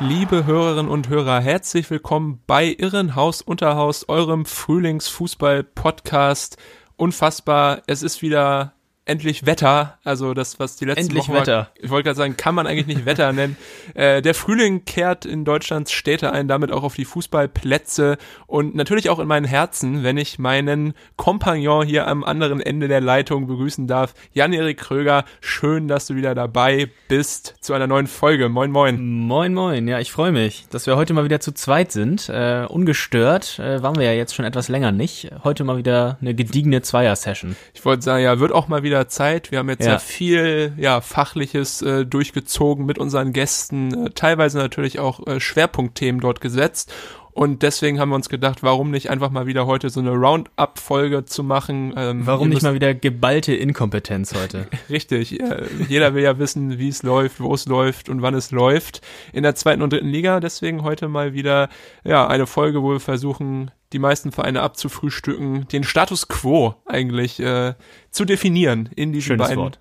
[0.00, 6.56] Liebe Hörerinnen und Hörer, herzlich willkommen bei Irrenhaus Unterhaus, eurem Frühlingsfußball-Podcast.
[6.94, 8.74] Unfassbar, es ist wieder
[9.08, 11.70] endlich Wetter, also das, was die letzten Endlich Wochen war, Wetter.
[11.80, 13.56] ich wollte gerade sagen, kann man eigentlich nicht Wetter nennen.
[13.94, 19.08] Äh, der Frühling kehrt in Deutschlands Städte ein, damit auch auf die Fußballplätze und natürlich
[19.08, 23.86] auch in meinen Herzen, wenn ich meinen Kompagnon hier am anderen Ende der Leitung begrüßen
[23.86, 24.14] darf.
[24.32, 28.48] Jan-Erik Kröger, schön, dass du wieder dabei bist zu einer neuen Folge.
[28.48, 29.00] Moin, moin.
[29.00, 29.88] Moin, moin.
[29.88, 32.28] Ja, ich freue mich, dass wir heute mal wieder zu zweit sind.
[32.28, 35.30] Äh, ungestört äh, waren wir ja jetzt schon etwas länger nicht.
[35.44, 37.56] Heute mal wieder eine gediegene Zweier-Session.
[37.74, 39.52] Ich wollte sagen, ja, wird auch mal wieder Zeit.
[39.52, 39.98] Wir haben jetzt ja, Ja.
[40.00, 46.40] viel ja, Fachliches äh, durchgezogen mit unseren Gästen, äh, teilweise natürlich auch äh, Schwerpunktthemen dort
[46.40, 46.92] gesetzt.
[47.38, 51.24] Und deswegen haben wir uns gedacht, warum nicht einfach mal wieder heute so eine Roundup-Folge
[51.24, 51.94] zu machen.
[51.96, 54.66] Ähm, Warum nicht mal wieder geballte Inkompetenz heute?
[54.90, 58.50] Richtig, äh, jeder will ja wissen, wie es läuft, wo es läuft und wann es
[58.50, 60.40] läuft in der zweiten und dritten Liga.
[60.40, 61.68] Deswegen heute mal wieder
[62.02, 67.74] ja eine Folge, wo wir versuchen, die meisten Vereine abzufrühstücken, den Status quo eigentlich äh,
[68.10, 69.78] zu definieren in diesen Schönes beiden Wort.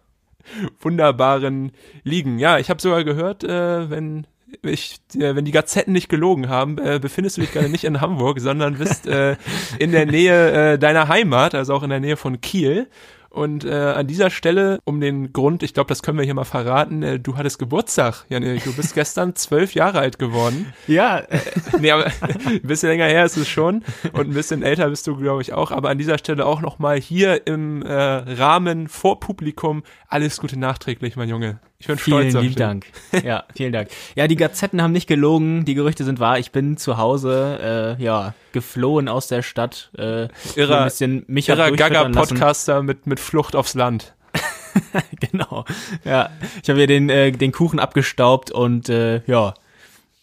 [0.79, 1.71] wunderbaren
[2.03, 2.37] Ligen.
[2.37, 4.27] Ja, ich habe sogar gehört, äh, wenn
[4.63, 8.01] ich, äh, wenn die Gazetten nicht gelogen haben, äh, befindest du dich gerade nicht in
[8.01, 9.35] Hamburg, sondern bist äh,
[9.79, 12.87] in der Nähe äh, deiner Heimat, also auch in der Nähe von Kiel.
[13.29, 16.43] Und äh, an dieser Stelle, um den Grund, ich glaube, das können wir hier mal
[16.43, 18.63] verraten, äh, du hattest Geburtstag, Jan-Erik.
[18.63, 20.73] Du bist gestern zwölf Jahre alt geworden.
[20.87, 21.21] Ja,
[21.79, 22.05] Nee, aber
[22.47, 23.83] ein bisschen länger her ist es schon
[24.13, 25.69] und ein bisschen älter bist du, glaube ich, auch.
[25.69, 31.15] Aber an dieser Stelle auch nochmal hier im äh, Rahmen vor Publikum alles Gute nachträglich,
[31.15, 31.59] mein Junge.
[31.79, 32.55] Ich bin stolz vielen auf lieben dich.
[32.55, 32.85] Dank.
[33.23, 33.89] Ja, vielen Dank.
[34.15, 36.39] Ja, die Gazetten haben nicht gelogen, die Gerüchte sind wahr.
[36.39, 39.91] Ich bin zu Hause, äh, ja, geflohen aus der Stadt.
[39.97, 41.71] Äh, Irrer- ein bisschen mich Irrer.
[41.71, 44.15] Gaga-Podcaster mit, mit Flucht aufs Land.
[45.19, 45.65] genau.
[46.03, 46.31] Ja,
[46.63, 49.53] ich habe hier den, äh, den Kuchen abgestaubt und äh, ja,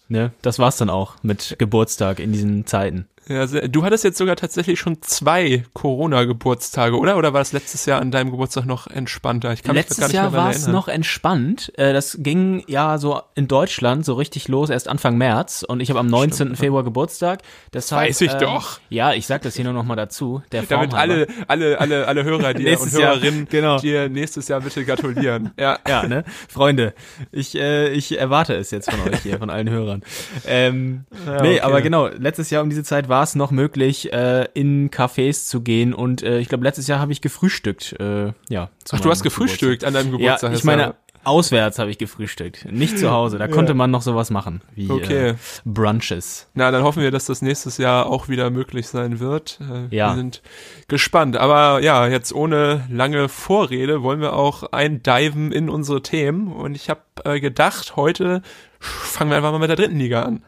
[0.09, 3.07] ne, das war's dann auch mit Geburtstag in diesen Zeiten.
[3.29, 7.17] Ja, du hattest jetzt sogar tatsächlich schon zwei Corona-Geburtstage, oder?
[7.17, 9.53] Oder war es letztes Jahr an deinem Geburtstag noch entspannter?
[9.53, 11.73] Ich kann mich Letztes gar nicht Jahr war es noch entspannt.
[11.77, 15.89] Äh, das ging ja so in Deutschland so richtig los erst Anfang März und ich
[15.89, 16.55] habe am 19.
[16.57, 17.41] Februar Geburtstag.
[17.73, 18.79] Deshalb, Weiß ich äh, doch.
[18.91, 20.43] Ja, ich sag das hier nur noch mal dazu.
[20.53, 23.79] Der Damit alle, alle, alle, alle Hörer dir und Hörerinnen genau.
[23.79, 25.53] dir nächstes Jahr bitte gratulieren.
[25.65, 26.25] Ja, Ja, ne?
[26.49, 26.95] Freunde,
[27.33, 30.03] ich, äh, ich erwarte es jetzt von euch hier, von allen Hörern.
[30.47, 31.61] Ähm, nee, okay.
[31.61, 35.61] aber genau, letztes Jahr um diese Zeit war es noch möglich, äh, in Cafés zu
[35.63, 37.95] gehen und äh, ich glaube, letztes Jahr habe ich gefrühstückt.
[38.01, 40.51] Äh, ja, Ach, du hast gefrühstückt an deinem Geburtstag.
[40.51, 40.95] Ja, ich meine,
[41.25, 43.39] auswärts habe ich gefrühstückt, nicht zu Hause.
[43.39, 45.29] Da konnte man noch sowas machen, wie Okay.
[45.31, 46.49] äh, Brunches.
[46.53, 49.59] Na, dann hoffen wir, dass das nächstes Jahr auch wieder möglich sein wird.
[49.61, 50.11] Äh, Ja.
[50.11, 50.43] Wir sind
[50.89, 51.37] gespannt.
[51.39, 56.53] Aber ja, jetzt ohne lange Vorrede wollen wir auch eindiven in unsere Themen.
[56.53, 58.43] Und ich habe äh, gedacht, heute
[58.79, 60.45] fangen wir einfach mal mit der dritten Liga an.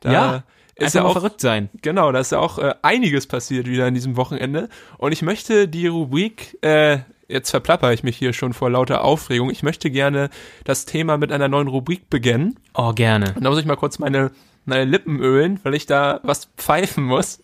[0.00, 0.42] Da ja,
[0.86, 1.68] ist ja auch verrückt sein.
[1.82, 4.68] Genau, da ist ja auch äh, einiges passiert wieder in diesem Wochenende.
[4.96, 9.50] Und ich möchte die Rubrik, äh, jetzt verplapper ich mich hier schon vor lauter Aufregung,
[9.50, 10.30] ich möchte gerne
[10.64, 12.58] das Thema mit einer neuen Rubrik beginnen.
[12.74, 13.34] Oh, gerne.
[13.34, 14.30] Und da muss ich mal kurz meine,
[14.66, 17.42] meine Lippen ölen, weil ich da was pfeifen muss.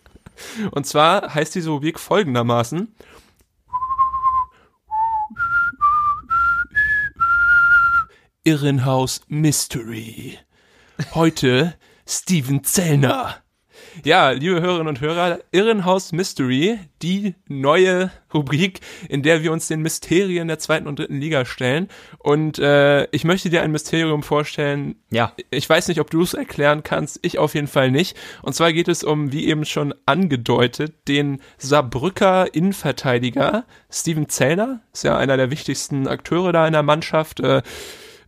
[0.71, 2.93] Und zwar heißt diese Rubrik folgendermaßen.
[8.45, 10.37] Irrenhaus Mystery.
[11.13, 11.73] Heute
[12.07, 13.37] Steven Zellner.
[14.03, 19.81] Ja, liebe Hörerinnen und Hörer, Irrenhaus Mystery, die neue Rubrik, in der wir uns den
[19.81, 21.89] Mysterien der zweiten und dritten Liga stellen.
[22.19, 24.95] Und äh, ich möchte dir ein Mysterium vorstellen.
[25.11, 25.33] Ja.
[25.49, 28.17] Ich weiß nicht, ob du es erklären kannst, ich auf jeden Fall nicht.
[28.41, 34.81] Und zwar geht es um, wie eben schon angedeutet, den Saarbrücker Innenverteidiger Steven Zellner.
[34.93, 37.39] Ist ja einer der wichtigsten Akteure da in der Mannschaft.
[37.39, 37.61] Äh,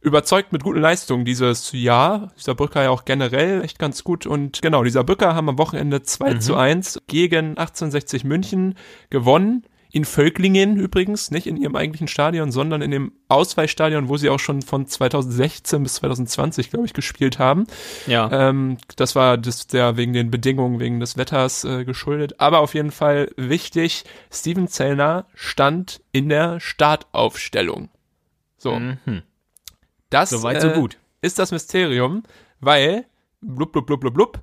[0.07, 2.31] überzeugt mit guten Leistungen dieses Jahr.
[2.37, 4.25] Dieser Brücker ja auch generell echt ganz gut.
[4.25, 8.75] Und genau, dieser Brücker haben am Wochenende 2 zu 1 gegen 1860 München
[9.09, 9.63] gewonnen.
[9.89, 14.39] In Völklingen übrigens, nicht in ihrem eigentlichen Stadion, sondern in dem Ausweichstadion, wo sie auch
[14.39, 17.67] schon von 2016 bis 2020, glaube ich, gespielt haben.
[18.05, 18.29] Ja.
[18.49, 22.39] Ähm, das war das ja wegen den Bedingungen, wegen des Wetters äh, geschuldet.
[22.39, 27.89] Aber auf jeden Fall wichtig, Steven Zellner stand in der Startaufstellung.
[28.57, 29.21] So, Mhm.
[30.09, 30.97] Das Soweit, so äh, gut.
[31.21, 32.23] ist das Mysterium,
[32.59, 33.05] weil
[33.41, 34.39] blub, blub, blub, blub, blub.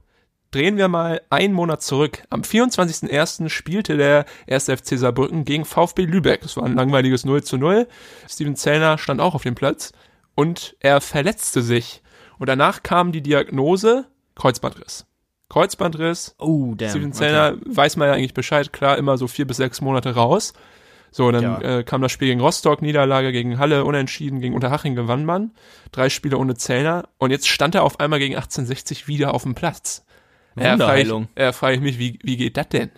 [0.50, 2.22] Drehen wir mal einen Monat zurück.
[2.30, 3.48] Am 24.01.
[3.48, 4.66] spielte der 1.
[4.66, 6.42] FC Saarbrücken gegen VfB Lübeck.
[6.42, 7.88] Das war ein langweiliges 0 zu 0.
[8.28, 9.92] Steven Zellner stand auch auf dem Platz
[10.36, 12.02] und er verletzte sich.
[12.38, 14.06] Und danach kam die Diagnose
[14.36, 15.06] Kreuzbandriss.
[15.48, 16.34] Kreuzbandriss.
[16.38, 16.90] Oh, damn.
[16.90, 20.52] Steven Zellner weiß man ja eigentlich Bescheid, klar, immer so vier bis sechs Monate raus.
[21.16, 21.60] So, dann Ja.
[21.60, 25.52] äh, kam das Spiel gegen Rostock, Niederlage gegen Halle, unentschieden, gegen Unterhaching gewann man.
[25.92, 27.04] Drei Spiele ohne Zellner.
[27.18, 30.04] Und jetzt stand er auf einmal gegen 1860 wieder auf dem Platz.
[30.58, 32.90] Ja, frage ich, frage ich mich, wie, wie geht das denn?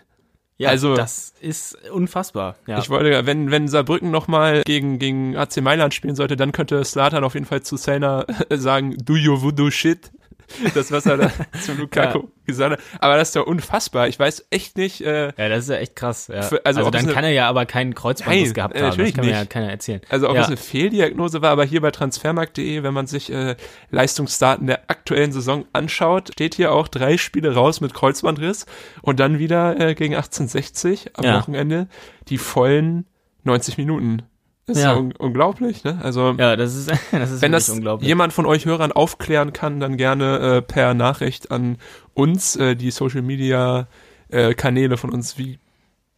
[0.57, 2.57] Ja, Also- das ist unfassbar.
[2.67, 2.79] Ja.
[2.79, 7.23] Ich wollte, wenn, wenn Saarbrücken nochmal gegen, gegen AC Mailand spielen sollte, dann könnte Slatan
[7.23, 10.11] auf jeden Fall zu Zellner sagen, do your voodoo shit.
[10.75, 11.31] Das, was er da
[11.64, 12.81] zu Lukaku gesagt hat.
[13.00, 14.08] Aber das ist doch unfassbar.
[14.08, 16.28] Ich weiß echt nicht, äh, ja, das ist ja echt krass.
[16.28, 16.43] Ja.
[16.43, 18.87] Für- also also dann eine- kann er ja aber keinen Kreuzbandriss gehabt äh, haben.
[18.87, 19.50] Das natürlich kann mir ja nicht.
[19.50, 20.00] keiner erzählen.
[20.08, 20.43] Also ob ja.
[20.43, 23.56] es eine Fehldiagnose war, aber hier bei transfermarkt.de, wenn man sich äh,
[23.90, 28.66] Leistungsdaten der aktuellen Saison anschaut, steht hier auch drei Spiele raus mit Kreuzbandriss
[29.02, 31.38] und dann wieder äh, gegen 1860 am Ja.
[31.38, 31.88] Wochenende
[32.28, 33.06] die vollen
[33.44, 34.22] 90 Minuten.
[34.67, 34.99] Ist ja, Ja.
[34.99, 36.01] un unglaublich, ne?
[36.03, 39.97] Also Ja, das ist, das ist wenn das jemand von euch Hörern aufklären kann, dann
[39.97, 41.79] gerne äh, per Nachricht an
[42.15, 43.87] uns, äh, die Social Media
[44.29, 45.59] äh, Kanäle von uns, wie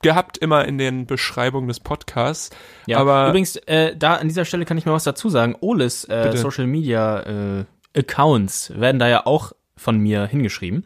[0.01, 2.51] gehabt immer in den Beschreibungen des Podcasts.
[2.87, 5.57] Ja, aber übrigens, äh, da an dieser Stelle kann ich mal was dazu sagen.
[5.61, 6.37] Oles äh.
[6.37, 7.65] Social Media äh,
[7.97, 10.85] Accounts werden da ja auch von mir hingeschrieben.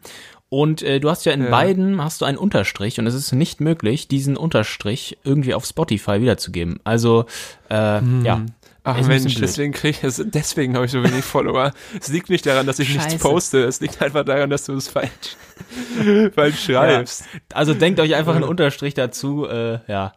[0.55, 1.49] Und äh, du hast ja in Ja.
[1.49, 6.21] beiden hast du einen Unterstrich und es ist nicht möglich, diesen Unterstrich irgendwie auf Spotify
[6.21, 6.79] wiederzugeben.
[6.83, 7.25] Also
[7.69, 8.23] äh, Hm.
[8.23, 8.45] ja,
[8.83, 11.71] Ach Ist Mensch, deswegen krieg ich es, deswegen habe ich so wenig Follower.
[11.99, 13.17] Es liegt nicht daran, dass ich nichts Scheiße.
[13.17, 15.09] poste, es liegt einfach daran, dass du es falsch,
[16.35, 17.23] falsch schreibst.
[17.53, 19.47] also denkt euch einfach einen Unterstrich dazu.
[19.47, 20.13] Äh, ja,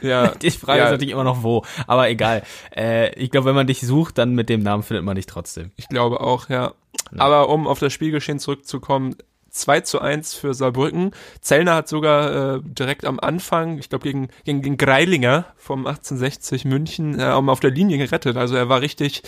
[0.00, 2.42] Ja, die Frage ja, natürlich immer noch wo, aber egal.
[2.76, 5.72] Äh, ich glaube, wenn man dich sucht, dann mit dem Namen findet man dich trotzdem.
[5.76, 6.74] ich glaube auch, ja.
[7.18, 9.16] Aber um auf das Spielgeschehen zurückzukommen,
[9.52, 11.12] 2 zu 1 für Saarbrücken.
[11.40, 16.64] Zellner hat sogar äh, direkt am Anfang, ich glaube gegen, gegen, gegen Greilinger vom 1860
[16.64, 18.36] München, äh, auf der Linie gerettet.
[18.36, 19.22] Also er war richtig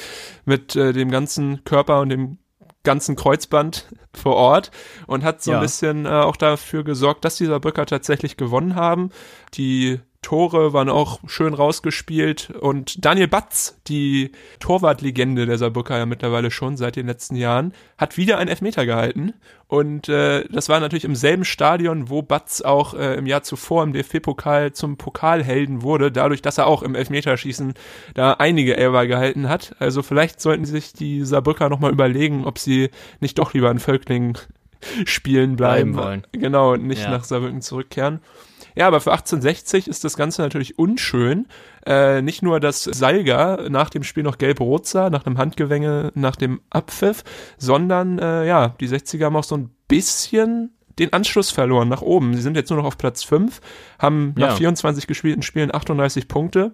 [0.45, 2.39] mit äh, dem ganzen Körper und dem
[2.85, 4.71] ganzen Kreuzband vor Ort
[5.07, 5.59] und hat so Ja.
[5.59, 9.11] ein bisschen äh, auch dafür gesorgt, dass die Saarbrücker tatsächlich gewonnen haben.
[9.55, 16.51] Die Tore waren auch schön rausgespielt und Daniel Batz, die Torwartlegende der Saarbrücker ja mittlerweile
[16.51, 19.35] schon seit den letzten Jahren, hat wieder einen Elfmeter gehalten
[19.69, 23.83] und äh, das war natürlich im selben Stadion, wo Batz auch äh, im Jahr zuvor
[23.85, 27.75] im DFB-Pokal zum Pokalhelden wurde, dadurch, dass er auch im Elfmeterschießen
[28.15, 29.77] da einige Elfer gehalten hat.
[29.79, 34.39] Also vielleicht sollten sich die Saarbrücker nochmal überlegen, ob sie nicht doch lieber in Völklingen
[35.05, 36.27] spielen bleiben, Bleiben wollen.
[36.33, 37.11] Genau, und nicht Ja.
[37.11, 38.21] nach Saarbrücken zurückkehren.
[38.77, 41.47] Ja, aber für 1860 ist das Ganze natürlich unschön.
[41.87, 46.37] Äh, nicht nur, dass Salga nach dem Spiel noch gelb-rot sah, nach einem Handgewänge, nach
[46.37, 47.23] dem Abpfiff,
[47.57, 52.35] sondern äh, ja, die 60er haben auch so ein bisschen den Anschluss verloren nach oben.
[52.35, 53.61] Sie sind jetzt nur noch auf Platz 5,
[53.99, 54.49] haben Ja.
[54.49, 56.73] nach 24 gespielten Spielen 38 Punkte.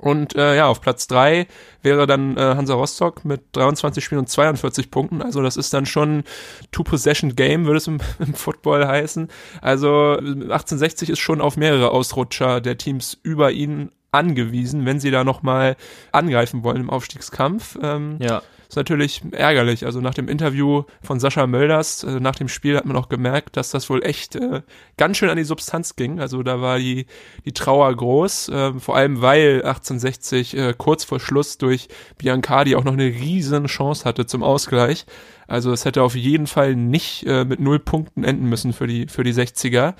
[0.00, 1.46] Und äh, ja, auf Platz drei
[1.82, 5.20] wäre dann äh, Hansa Rostock mit 23 Spielen und 42 Punkten.
[5.20, 6.24] Also das ist dann schon
[6.72, 9.28] Two-Possession-Game, würde es im, im Football heißen.
[9.60, 15.10] Also äh, 1860 ist schon auf mehrere Ausrutscher der Teams über ihn angewiesen, wenn sie
[15.10, 15.76] da nochmal
[16.12, 17.78] angreifen wollen im Aufstiegskampf.
[17.82, 18.42] Ähm, Ja.
[18.70, 19.84] Ist natürlich ärgerlich.
[19.84, 23.56] Also nach dem Interview von Sascha Mölders, äh, nach dem Spiel hat man auch gemerkt,
[23.56, 24.62] dass das wohl echt äh,
[24.96, 26.20] ganz schön an die Substanz ging.
[26.20, 27.06] Also da war die,
[27.44, 32.84] die Trauer groß, äh, vor allem weil 1860 äh, kurz vor Schluss durch Biancardi auch
[32.84, 35.04] noch eine riesen Chance hatte zum Ausgleich.
[35.48, 39.08] Also es hätte auf jeden Fall nicht äh, mit null Punkten enden müssen für die,
[39.08, 39.94] für die 60er.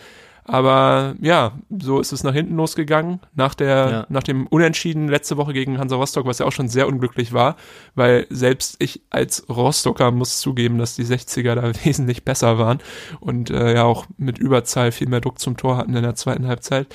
[0.53, 3.21] Aber ja, so ist es nach hinten losgegangen.
[3.35, 4.07] Nach der, Ja.
[4.09, 7.55] nach dem Unentschieden letzte Woche gegen Hansa Rostock, was ja auch schon sehr unglücklich war,
[7.95, 12.79] weil selbst ich als Rostocker muss zugeben, dass die 60er da wesentlich besser waren
[13.21, 16.49] und äh, ja auch mit Überzahl viel mehr Druck zum Tor hatten in der zweiten
[16.49, 16.89] Halbzeit.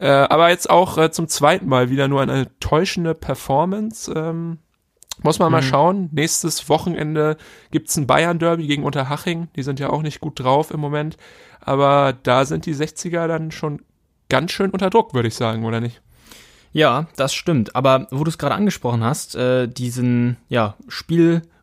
[0.00, 4.12] Äh, aber jetzt auch äh, zum zweiten Mal wieder nur eine täuschende Performance.
[4.14, 4.58] Ähm,
[5.22, 5.66] muss man mal Mhm.
[5.66, 6.08] schauen.
[6.12, 7.36] Nächstes Wochenende
[7.70, 9.48] gibt's ein Bayern-Derby gegen Unterhaching.
[9.56, 11.16] Die sind ja auch nicht gut drauf im Moment.
[11.60, 13.80] Aber da sind die 60er dann schon
[14.28, 16.00] ganz schön unter Druck, würde ich sagen, oder nicht?
[16.72, 17.74] Ja, das stimmt.
[17.74, 20.74] Aber wo du es gerade angesprochen hast, äh, diesen ja,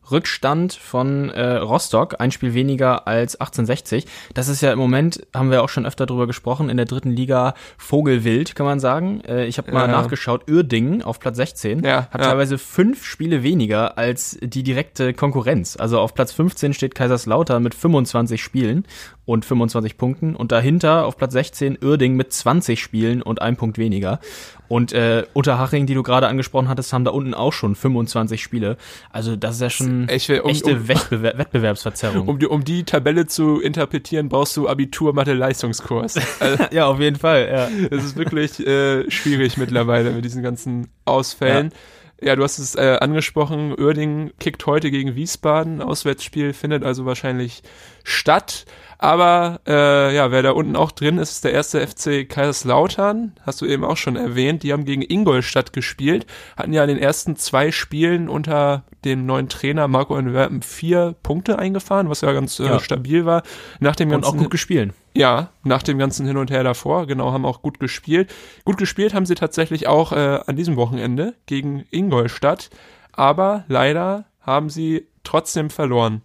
[0.04, 5.50] Spielrückstand von äh, Rostock, ein Spiel weniger als 1860, das ist ja im Moment, haben
[5.50, 9.22] wir auch schon öfter drüber gesprochen, in der dritten Liga Vogelwild, kann man sagen.
[9.26, 9.92] Äh, ich habe mal Ja.
[9.92, 12.28] nachgeschaut, Uerdingen auf Platz 16 Ja, hat ja.
[12.28, 15.76] teilweise fünf Spiele weniger als die direkte Konkurrenz.
[15.76, 18.84] Also auf Platz 15 steht Kaiserslautern mit 25 Spielen
[19.24, 23.78] und 25 Punkten und dahinter auf Platz 16 Uerdingen mit 20 Spielen und einem Punkt
[23.78, 24.20] weniger.
[24.66, 28.76] Und äh, Unterhaching, die du gerade angesprochen hattest, haben da unten auch schon 25 Spiele.
[29.12, 32.26] Also das ist ja schon Ich will- um- echte um- Wettbewer Wettbewerbsverzerrung.
[32.28, 36.18] Um die, um die Tabelle zu interpretieren, brauchst du Abitur-Mathe-Leistungskurs.
[36.40, 37.68] Also, ja, auf jeden Fall, ja.
[37.90, 41.72] Es ist wirklich äh, schwierig mittlerweile mit diesen ganzen Ausfällen.
[42.20, 47.62] Ja, du hast es äh, angesprochen, Uerdingen kickt heute gegen Wiesbaden, Auswärtsspiel findet also wahrscheinlich
[48.02, 48.64] statt.
[48.98, 53.60] Aber äh, ja, wer da unten auch drin ist, ist der erste FC Kaiserslautern, hast
[53.60, 54.62] du eben auch schon erwähnt.
[54.62, 59.48] Die haben gegen Ingolstadt gespielt, hatten ja in den ersten zwei Spielen unter dem neuen
[59.48, 62.80] Trainer Marco Antwerpen vier Punkte eingefahren, was ja ganz äh, Ja.
[62.80, 63.42] stabil war.
[63.80, 64.94] Nach dem Und ganzen auch gut gespielt.
[65.14, 68.32] ja, nach dem ganzen Hin und Her davor, genau, haben auch gut gespielt.
[68.64, 72.70] Gut gespielt haben sie tatsächlich auch äh, an diesem Wochenende gegen Ingolstadt,
[73.12, 76.22] aber leider haben sie trotzdem verloren.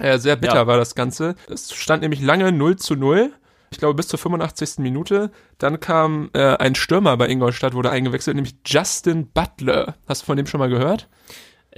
[0.00, 0.66] Äh, sehr bitter Ja.
[0.66, 1.34] war das Ganze.
[1.48, 3.32] Es stand nämlich lange 0 zu 0.
[3.72, 4.78] Ich glaube bis zur 85.
[4.78, 5.30] Minute.
[5.58, 9.94] Dann kam äh, ein Stürmer bei Ingolstadt, wurde eingewechselt, nämlich Justin Butler.
[10.08, 11.08] Hast du von dem schon mal gehört?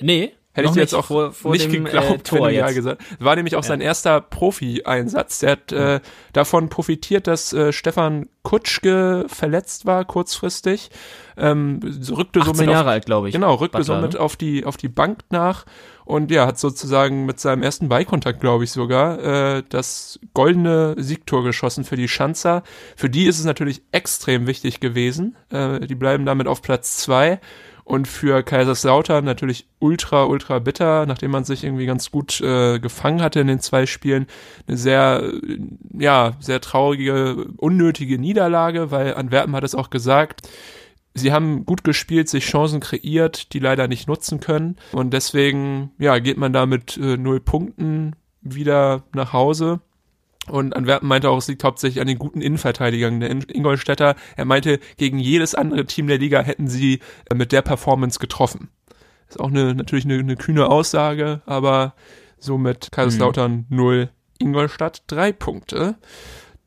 [0.00, 2.70] Nee, Hätte ich dir jetzt auch vor, vor nicht dem, geglaubt, äh, wenn du ja
[2.72, 5.38] gesagt War nämlich auch sein erster Profi-Einsatz.
[5.38, 6.00] Der hat äh,
[6.34, 10.90] davon profitiert, dass äh, Stefan Kutschke verletzt war, kurzfristig.
[11.38, 13.32] Ähm, rückte 18 somit Jahre auf, alt, glaube ich.
[13.32, 14.20] Genau, rückte Butler, somit ne?
[14.20, 15.64] auf die auf die Bank nach
[16.04, 21.44] und ja, hat sozusagen mit seinem ersten Beikontakt, glaube ich sogar, äh, das goldene Siegtor
[21.44, 22.62] geschossen für die Schanzer.
[22.96, 25.36] Für die ist es natürlich extrem wichtig gewesen.
[25.50, 27.40] Äh, die bleiben damit auf Platz zwei
[27.84, 33.20] und für Kaiserslautern natürlich ultra, ultra bitter, nachdem man sich irgendwie ganz gut äh, gefangen
[33.20, 34.26] hatte in den zwei Spielen.
[34.66, 35.32] Eine sehr,
[35.98, 40.48] ja, sehr traurige, unnötige Niederlage, weil Antwerpen hat es auch gesagt,
[41.14, 44.76] sie haben gut gespielt, sich Chancen kreiert, die leider nicht nutzen können.
[44.92, 49.80] Und deswegen, ja, geht man da mit äh, null Punkten wieder nach Hause.
[50.48, 54.16] Und Antwerpen meinte auch, es liegt hauptsächlich an den guten Innenverteidigern der In- Ingolstädter.
[54.36, 56.98] Er meinte, gegen jedes andere Team der Liga hätten sie
[57.30, 58.70] äh, mit der Performance getroffen.
[59.28, 61.94] Ist auch eine, natürlich eine, eine kühne Aussage, aber
[62.38, 65.94] somit Kaiserslautern 0, Ingolstadt 3 Punkte.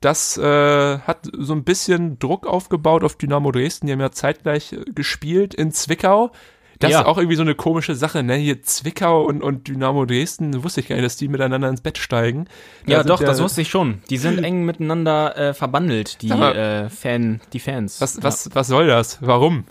[0.01, 3.87] Das äh, hat so ein bisschen Druck aufgebaut auf Dynamo Dresden.
[3.87, 6.31] Die haben ja zeitgleich äh, gespielt in Zwickau.
[6.79, 6.99] Das Ja.
[6.99, 8.35] ist auch irgendwie so eine komische Sache, ne?
[8.35, 11.97] Hier Zwickau und, und Dynamo Dresden, wusste ich gar nicht, dass die miteinander ins Bett
[11.97, 12.47] steigen.
[12.85, 14.01] Da Ja, doch, das wusste ich schon.
[14.09, 18.01] Die sind eng miteinander äh, verbandelt, die mal, äh, Fan, die Fans.
[18.01, 18.23] Was, Ja.
[18.23, 19.19] was, was soll das?
[19.21, 19.63] Warum?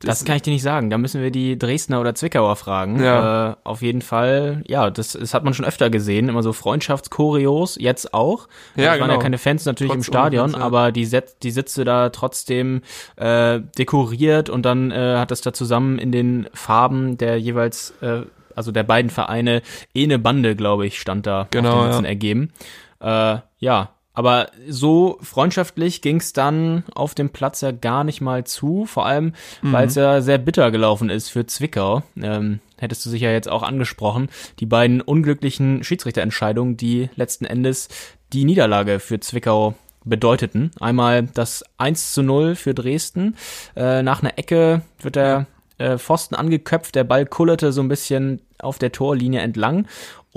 [0.00, 0.90] Das kann ich dir nicht sagen.
[0.90, 3.02] Da müssen wir die Dresdner oder Zwickauer fragen.
[3.02, 3.50] Ja.
[3.50, 6.28] Äh, auf jeden Fall, ja, das, das hat man schon öfter gesehen.
[6.28, 8.48] Immer so Freundschaftskoreos, jetzt auch.
[8.76, 9.12] Ja, Es waren genau.
[9.14, 10.66] ja keine Fans natürlich Trotz im Stadion, Unfans, ja.
[10.66, 12.82] aber die, Set, die Sitze da trotzdem
[13.16, 18.22] äh, dekoriert und dann äh, hat das da zusammen in den Farben der jeweils, äh,
[18.54, 19.62] also der beiden Vereine,
[19.94, 22.08] eh eine Bande, glaube ich, stand da Genau, auf den Sitzen ja.
[22.10, 22.52] ergeben.
[23.00, 28.84] Äh, ja, aber so freundschaftlich ging's dann auf dem Platz ja gar nicht mal zu,
[28.84, 29.32] vor allem,
[29.62, 32.02] weil es ja sehr bitter gelaufen ist für Zwickau.
[32.20, 34.28] Ähm, hättest du sicher jetzt auch angesprochen.
[34.58, 37.90] Die beiden unglücklichen Schiedsrichterentscheidungen, die letzten Endes
[38.32, 40.72] die Niederlage für Zwickau bedeuteten.
[40.80, 43.36] Einmal das 1 zu 0 für Dresden.
[43.76, 45.46] Äh, nach einer Ecke wird der
[45.78, 49.86] äh, Pfosten angeköpft, der Ball kullerte so ein bisschen auf der Torlinie entlang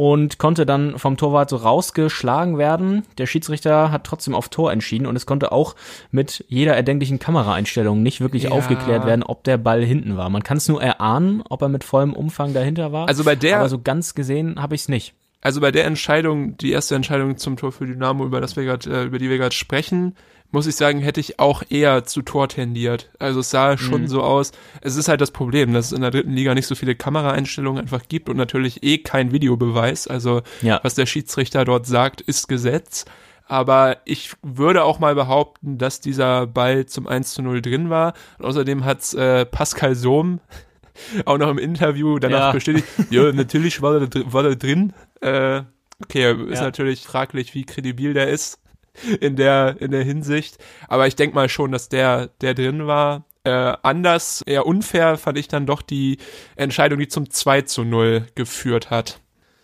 [0.02, 3.04] und konnte dann vom Torwart so rausgeschlagen werden.
[3.20, 5.76] Der Schiedsrichter hat trotzdem auf Tor entschieden und es konnte auch
[6.10, 8.50] mit jeder erdenklichen Kameraeinstellung nicht wirklich Ja.
[8.50, 10.32] aufgeklärt werden, ob der Ball hinten war.
[10.32, 13.08] Man kann es nur erahnen, ob er mit vollem Umfang dahinter war.
[13.10, 15.14] Also bei der- aber so ganz gesehen habe ich es nicht.
[15.40, 18.88] Also bei der Entscheidung, die erste Entscheidung zum Tor für Dynamo, über das wir grad,
[18.88, 20.16] äh, über die wir gerade sprechen,
[20.52, 23.10] muss ich sagen, hätte ich auch eher zu Tor tendiert.
[23.20, 23.78] Also es sah Mhm.
[23.78, 24.52] schon so aus.
[24.82, 27.82] Es ist halt das Problem, dass es in der dritten Liga nicht so viele Kameraeinstellungen
[27.82, 30.08] einfach gibt und natürlich eh kein Videobeweis.
[30.08, 30.80] Also Ja.
[30.84, 33.06] was der Schiedsrichter dort sagt, ist Gesetz.
[33.48, 38.14] Aber ich würde auch mal behaupten, dass dieser Ball zum 1 zu 0 drin war.
[38.40, 40.40] Und außerdem hat äh, Pascal Sohm
[41.26, 42.52] auch noch im Interview danach Ja.
[42.52, 44.94] bestätigt, ja, natürlich war er, war er drin.
[45.22, 45.64] Äh,
[46.04, 46.64] okay, ist Ja.
[46.64, 48.60] natürlich fraglich, wie kredibil der ist
[49.20, 50.58] in der, in der Hinsicht.
[50.88, 53.26] Aber ich denke mal schon, dass der, der drin war.
[53.44, 53.50] Äh,
[53.82, 56.18] anders, eher unfair fand ich dann doch die
[56.56, 59.20] Entscheidung, die zum 2 zu 0 geführt hat.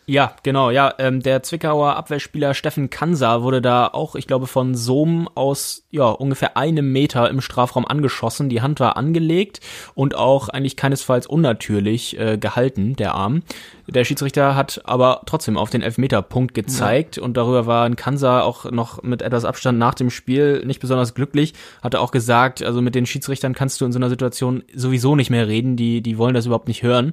[0.09, 0.93] Ja, genau, ja.
[0.99, 6.05] Ähm, der Zwickauer Abwehrspieler Steffen Kansa wurde da auch, ich glaube, von Sohm aus ja
[6.05, 8.47] ungefähr einem Meter im Strafraum angeschossen.
[8.47, 9.59] Die Hand war angelegt
[9.95, 13.43] und auch eigentlich keinesfalls unnatürlich äh, gehalten, der Arm.
[13.85, 18.71] Der Schiedsrichter hat aber trotzdem auf den Elfmeterpunkt gezeigt und darüber war ein Kansa auch
[18.71, 21.53] noch mit etwas Abstand nach dem Spiel nicht besonders glücklich.
[21.83, 25.31] Hatte auch gesagt, also mit den Schiedsrichtern kannst du in so einer Situation sowieso nicht
[25.31, 27.11] mehr reden, die, die wollen das überhaupt nicht hören.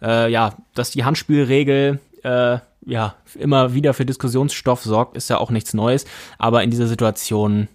[0.00, 5.50] Äh, ja, dass die Handspielregel äh, ja, immer wieder für Diskussionsstoff sorgt, ist ja auch
[5.50, 6.04] nichts Neues.
[6.38, 7.68] Aber in dieser Situation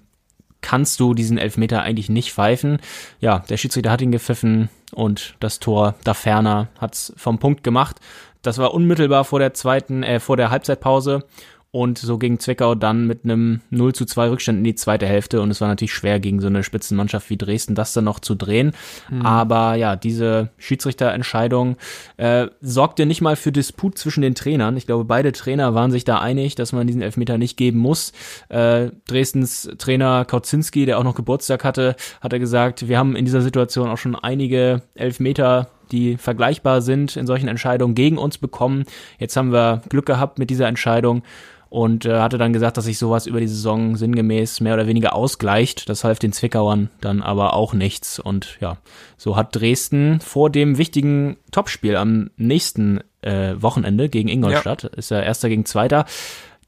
[0.62, 2.80] kannst du diesen Elfmeter eigentlich nicht pfeifen.
[3.20, 7.98] Ja, der Schiedsrichter hat ihn gepfiffen und das Tor da ferner hat's vom Punkt gemacht.
[8.42, 11.24] Das war unmittelbar vor der zweiten, äh, vor der Halbzeitpause
[11.74, 15.42] und so ging Zwickau dann mit einem 0 zu 2 Rückstand in die zweite Hälfte.
[15.42, 18.36] Und es war natürlich schwer, gegen so eine Spitzenmannschaft wie Dresden das dann noch zu
[18.36, 18.74] drehen.
[19.10, 19.22] Mhm.
[19.22, 21.78] Aber ja, diese Schiedsrichterentscheidung
[22.18, 24.76] äh, sorgte nicht mal für Disput zwischen den Trainern.
[24.76, 28.12] Ich glaube, beide Trainer waren sich da einig, dass man diesen Elfmeter nicht geben muss.
[28.50, 33.24] Äh, Dresdens Trainer Kautzinski, der auch noch Geburtstag hatte, hat er gesagt, wir haben in
[33.24, 38.86] dieser Situation auch schon einige Elfmeter die vergleichbar sind in solchen Entscheidungen gegen uns bekommen.
[39.20, 41.24] Jetzt haben wir Glück gehabt mit dieser Entscheidung
[41.72, 45.16] und äh, hatte dann gesagt, dass sich sowas über die Saison sinngemäß mehr oder weniger
[45.16, 45.88] ausgleicht.
[45.88, 48.20] Das half den Zwickauern dann aber auch nichts.
[48.20, 48.76] Und ja,
[49.16, 54.90] so hat Dresden vor dem wichtigen Topspiel am nächsten äh, Wochenende gegen Ingolstadt, ja.
[54.90, 56.04] ist er erster gegen zweiter,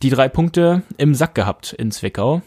[0.02, 2.42] die drei Punkte im Sack gehabt in Zwickau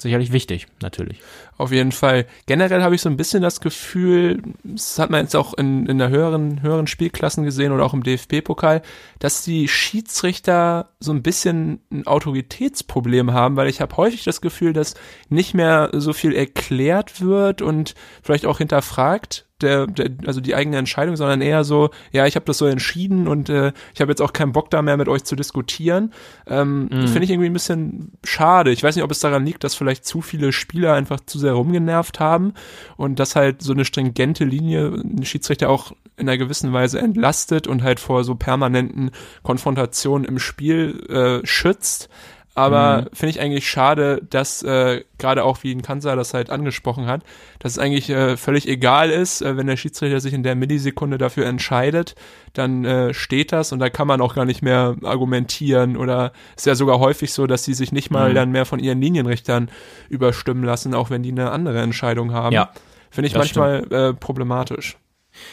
[0.00, 1.20] sicherlich wichtig, natürlich.
[1.56, 2.26] Auf jeden Fall.
[2.46, 5.98] Generell habe ich so ein bisschen das Gefühl, das hat man jetzt auch in, in
[5.98, 8.82] der höheren, höheren Spielklassen gesehen oder auch im DFB-Pokal,
[9.18, 14.72] dass die Schiedsrichter so ein bisschen ein Autoritätsproblem haben, weil ich habe häufig das Gefühl,
[14.72, 14.94] dass
[15.28, 20.76] nicht mehr so viel erklärt wird und vielleicht auch hinterfragt der, der, also die eigene
[20.76, 24.20] Entscheidung, sondern eher so, ja, ich habe das so entschieden und äh, ich habe jetzt
[24.20, 26.12] auch keinen Bock da mehr mit euch zu diskutieren.
[26.46, 27.08] Ähm, mhm.
[27.08, 28.70] Finde ich irgendwie ein bisschen schade.
[28.70, 31.52] Ich weiß nicht, ob es daran liegt, dass vielleicht zu viele Spieler einfach zu sehr
[31.52, 32.54] rumgenervt haben
[32.96, 37.66] und dass halt so eine stringente Linie einen Schiedsrichter auch in einer gewissen Weise entlastet
[37.66, 39.10] und halt vor so permanenten
[39.42, 42.08] Konfrontationen im Spiel äh, schützt.
[42.54, 43.06] Aber mhm.
[43.14, 47.22] finde ich eigentlich schade, dass äh, gerade auch wie ein Kanzler das halt angesprochen hat,
[47.60, 51.16] dass es eigentlich äh, völlig egal ist, äh, wenn der Schiedsrichter sich in der Millisekunde
[51.16, 52.14] dafür entscheidet,
[52.52, 56.66] dann äh, steht das und da kann man auch gar nicht mehr argumentieren oder ist
[56.66, 58.34] ja sogar häufig so, dass sie sich nicht mal mhm.
[58.34, 59.70] dann mehr von ihren Linienrichtern
[60.10, 62.52] überstimmen lassen, auch wenn die eine andere Entscheidung haben.
[62.52, 62.70] Ja.
[63.10, 64.96] Finde ich manchmal äh, problematisch.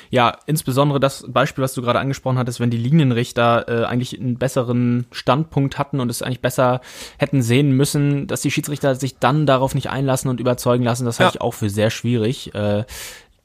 [0.10, 4.38] Ja, insbesondere das Beispiel, was du gerade angesprochen hattest, wenn die Linienrichter äh, eigentlich einen
[4.38, 6.82] besseren Standpunkt hatten und es eigentlich besser
[7.18, 11.18] hätten sehen müssen, dass die Schiedsrichter sich dann darauf nicht einlassen und überzeugen lassen, das
[11.18, 11.26] ja.
[11.26, 12.54] halte ich auch für sehr schwierig.
[12.54, 12.86] Äh,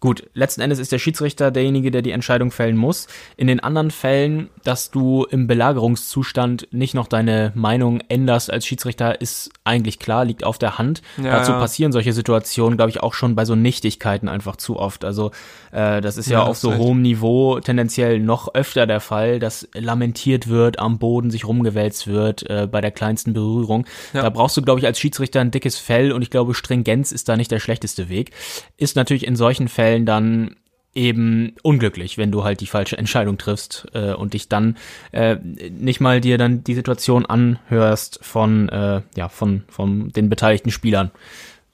[0.04, 3.06] Gut, letzten Endes ist der Schiedsrichter derjenige, der die Entscheidung fällen muss.
[3.38, 9.22] In den anderen Fällen, dass du im Belagerungszustand nicht noch deine Meinung änderst als Schiedsrichter,
[9.22, 11.00] ist eigentlich klar, liegt auf der Hand.
[11.16, 15.06] Ja, Dazu passieren solche Situationen, glaube ich, auch schon bei so Nichtigkeiten einfach zu oft.
[15.06, 15.30] Also
[15.72, 19.66] äh, das ist ja, ja auf so hohem Niveau tendenziell noch öfter der Fall, dass
[19.72, 23.86] lamentiert wird, am Boden sich rumgewälzt wird äh, bei der kleinsten Berührung.
[24.12, 24.20] Ja.
[24.20, 27.30] Da brauchst du, glaube ich, als Schiedsrichter ein dickes Fell und ich glaube, Stringenz ist
[27.30, 28.32] da nicht der schlechteste Weg.
[28.76, 30.56] Ist natürlich in solchen Fällen Fällen dann
[30.94, 34.76] eben unglücklich, wenn du halt die falsche Entscheidung triffst äh, und dich dann
[35.12, 40.70] äh, nicht mal dir dann die Situation anhörst von äh, ja von von den beteiligten
[40.70, 41.10] Spielern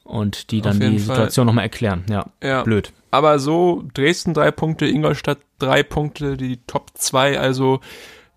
[0.04, 0.98] und die dann die.
[0.98, 2.04] Situation nochmal erklären.
[2.10, 2.92] Ja, ja, blöd.
[3.10, 7.80] Aber so Dresden drei Punkte, Ingolstadt drei Punkte, die Top zwei, also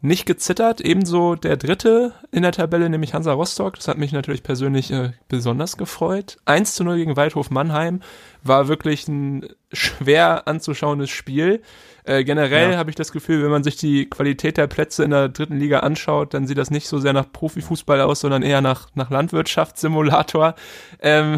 [0.03, 0.81] nicht gezittert.
[0.81, 3.77] Ebenso der dritte in der Tabelle, nämlich Hansa Rostock.
[3.77, 6.37] Das hat mich natürlich persönlich äh, besonders gefreut.
[6.43, 8.01] 1 zu 0 gegen Waldhof Mannheim
[8.43, 11.61] war wirklich ein schwer anzuschauendes Spiel.
[12.03, 12.77] Äh, generell ja.
[12.77, 15.79] habe ich das Gefühl, wenn man sich die Qualität der Plätze in der dritten Liga
[15.79, 20.55] anschaut, dann sieht das nicht so sehr nach Profifußball aus, sondern eher nach, nach Landwirtschaftssimulator.
[21.01, 21.37] Ähm,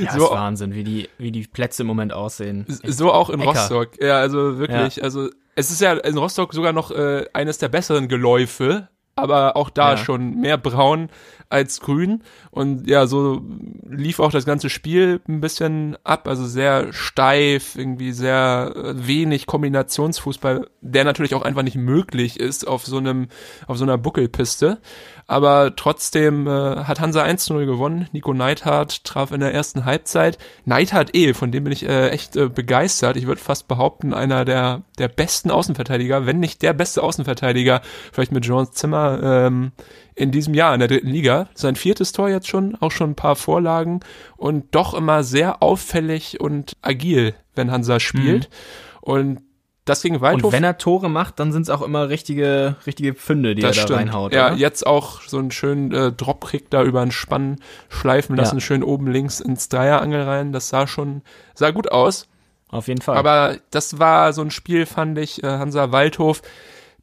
[0.00, 2.64] ja, so, ist Wahnsinn, wie die, wie die Plätze im Moment aussehen.
[2.68, 3.50] So auch in Äcker.
[3.50, 4.02] Rostock.
[4.02, 5.02] Ja, also wirklich, ja.
[5.02, 9.70] also es ist ja in Rostock sogar noch äh, eines der besseren Geläufe, aber auch
[9.70, 9.96] da ja.
[9.96, 11.08] schon mehr braun
[11.48, 12.22] als grün.
[12.50, 13.42] Und ja, so
[13.88, 19.46] lief auch das ganze Spiel ein bisschen ab, also sehr steif, irgendwie sehr äh, wenig
[19.46, 23.28] Kombinationsfußball, der natürlich auch einfach nicht möglich ist auf so einem,
[23.68, 24.80] auf so einer Buckelpiste.
[25.26, 28.08] Aber trotzdem äh, hat Hansa 1-0 gewonnen.
[28.12, 30.38] Nico Neidhardt traf in der ersten Halbzeit.
[30.66, 33.16] Neidhardt eh, von dem bin ich äh, echt äh, begeistert.
[33.16, 37.80] Ich würde fast behaupten, einer der, der besten Außenverteidiger, wenn nicht der beste Außenverteidiger,
[38.12, 39.72] vielleicht mit Jean Zimmer ähm,
[40.14, 41.48] in diesem Jahr in der dritten Liga.
[41.54, 44.00] Sein viertes Tor jetzt schon, auch schon ein paar Vorlagen
[44.36, 48.50] und doch immer sehr auffällig und agil, wenn Hansa spielt.
[48.50, 48.54] Mhm.
[49.00, 49.40] Und
[49.84, 50.44] das gegen Waldhof.
[50.44, 53.68] Und wenn er Tore macht, dann sind es auch immer richtige, richtige Pfünde, die er
[53.68, 53.98] da stimmt.
[53.98, 54.32] reinhaut.
[54.32, 54.56] Ja, oder?
[54.56, 58.60] jetzt auch so einen schönen äh, Dropkick da über einen Spann schleifen lassen, ja.
[58.60, 60.52] schön oben links ins Dreierangel rein.
[60.52, 61.22] Das sah schon,
[61.54, 62.28] sah gut aus.
[62.68, 63.16] Auf jeden Fall.
[63.16, 66.42] Aber das war so ein Spiel, fand ich, äh, Hansa Waldhof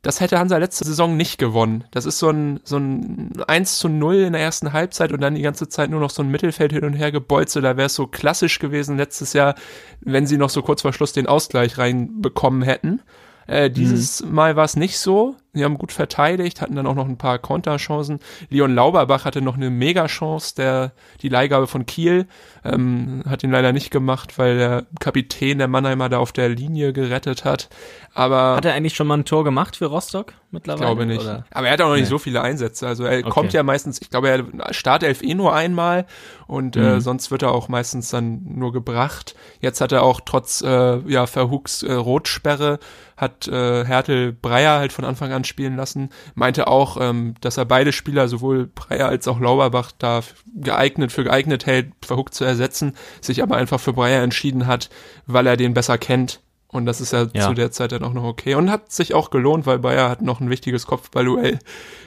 [0.02, 1.84] das hätte Hansa letzte Saison nicht gewonnen.
[1.92, 5.36] Das ist so ein, so ein 1 zu 0 in der ersten Halbzeit und dann
[5.36, 7.62] die ganze Zeit nur noch so ein Mittelfeld hin und her gebolze.
[7.62, 9.56] Da wäre es so klassisch gewesen letztes Jahr,
[10.00, 13.02] wenn sie noch so kurz vor Schluss den Ausgleich reinbekommen hätten.
[13.46, 14.34] Äh, dieses mhm.
[14.34, 15.36] Mal war es nicht so.
[15.54, 18.20] Sie haben gut verteidigt, hatten dann auch noch ein paar Konterchancen.
[18.50, 22.26] Leon Lauberbach hatte noch eine Mega-Chance, der, die Leihgabe von Kiel,
[22.64, 26.94] ähm, hat ihn leider nicht gemacht, weil der Kapitän der Mannheimer da auf der Linie
[26.94, 27.70] gerettet hat.
[28.14, 30.86] Aber Hat er eigentlich schon mal ein Tor gemacht für Rostock mittlerweile?
[30.86, 31.22] glaube nicht.
[31.22, 31.46] Oder?
[31.52, 32.10] Aber er hat auch noch nicht Nee.
[32.10, 32.88] so viele Einsätze.
[32.88, 33.30] Also er Okay.
[33.30, 36.06] kommt ja meistens, ich glaube, er startelf eh nur einmal
[36.48, 37.02] und äh, Mhm.
[37.02, 39.36] sonst wird er auch meistens dann nur gebracht.
[39.62, 42.80] Jetzt hat er auch trotz äh, ja Verhucks äh, Rotsperre
[43.18, 46.10] hat äh, Hertel Breyer halt von Anfang an spielen lassen.
[46.36, 50.22] Meinte auch, ähm, dass er beide Spieler, sowohl Breyer als auch Lauberbach, da
[50.56, 54.90] geeignet für geeignet hält, Verhuck zu ersetzen, sich aber einfach für Breyer entschieden hat,
[55.26, 56.42] weil er den besser kennt.
[56.68, 57.48] Und das ist ja, Ja.
[57.48, 58.56] zu der Zeit dann auch noch okay.
[58.56, 61.60] Und hat sich auch gelohnt, weil Bayer hat noch ein wichtiges Kopfballduell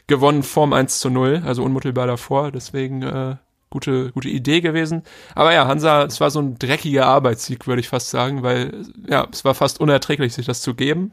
[0.06, 2.50] gewonnen vorm 1 zu 0, also unmittelbar davor.
[2.50, 3.36] Deswegen äh,
[3.68, 5.02] gute, gute Idee gewesen.
[5.34, 9.26] Aber ja, Hansa, es war so ein dreckiger Arbeitssieg, würde ich fast sagen, weil ja,
[9.30, 11.10] es war fast unerträglich, sich das zu geben.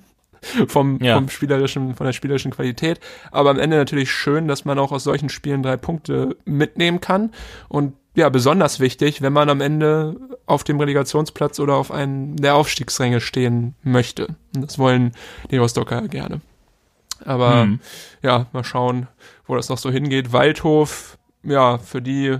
[0.67, 1.15] Vom, Ja.
[1.15, 2.99] vom spielerischen, von der spielerischen Qualität.
[3.31, 7.31] Aber am Ende natürlich schön, dass man auch aus solchen Spielen drei Punkte mitnehmen kann.
[7.69, 10.15] Und ja, besonders wichtig, wenn man am Ende
[10.47, 14.29] auf dem Relegationsplatz oder auf einen der Aufstiegsränge stehen möchte.
[14.55, 15.11] Und das wollen
[15.51, 16.41] die Rostocker gerne.
[17.23, 17.79] Aber Mhm.
[18.23, 19.07] ja, mal schauen,
[19.45, 20.33] wo das noch so hingeht.
[20.33, 22.37] Waldhof, ja, für die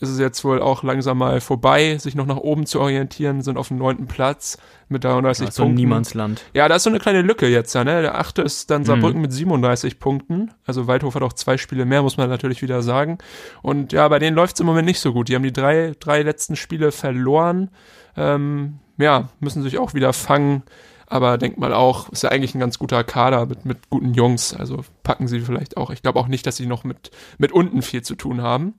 [0.00, 3.56] ist es jetzt wohl auch langsam mal vorbei, sich noch nach oben zu orientieren, sind
[3.56, 5.76] auf dem neunten Platz mit 33 so Punkten.
[5.80, 6.44] Niemandsland.
[6.54, 8.02] Ja, da ist so eine kleine Lücke jetzt, ja, ne?
[8.02, 8.72] Der achte ist Mhm.
[8.74, 10.52] dann Saarbrücken mit 37 Punkten.
[10.66, 13.18] Also Waldhof hat auch zwei Spiele mehr, muss man natürlich wieder sagen.
[13.62, 15.28] Und ja, bei denen läuft es im Moment nicht so gut.
[15.28, 17.70] Die haben die drei, drei letzten Spiele verloren.
[18.16, 20.62] Ähm, ja, müssen sich auch wieder fangen.
[21.08, 24.52] Aber denkt mal auch, ist ja eigentlich ein ganz guter Kader mit, mit guten Jungs.
[24.54, 25.90] Also packen sie vielleicht auch.
[25.90, 28.74] Ich glaube auch nicht, dass sie noch mit, mit unten viel zu tun haben.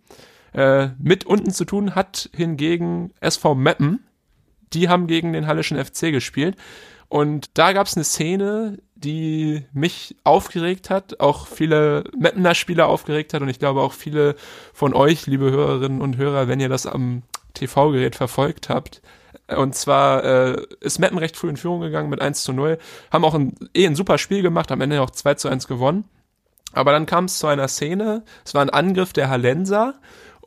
[0.58, 4.04] Äh, mit unten zu tun hat hingegen SV Meppen.
[4.74, 6.56] Die haben gegen den Hallischen FC gespielt.
[7.10, 13.36] Und da gab es eine Szene, die mich aufgeregt hat, auch viele Mappener Spieler aufgeregt
[13.36, 14.36] hat und ich glaube auch viele
[14.74, 17.22] von euch, liebe Hörerinnen und Hörer, wenn ihr das am
[17.54, 19.04] TV-Gerät verfolgt habt.
[19.56, 22.80] Und zwar äh, ist Meppen recht früh in Führung gegangen mit 1 zu 0,
[23.12, 26.06] haben auch ein, eh ein super Spiel gemacht, am Ende auch 2 zu 1 gewonnen.
[26.74, 29.94] Aber dann kam es zu einer Szene, es war ein Angriff der Hallenser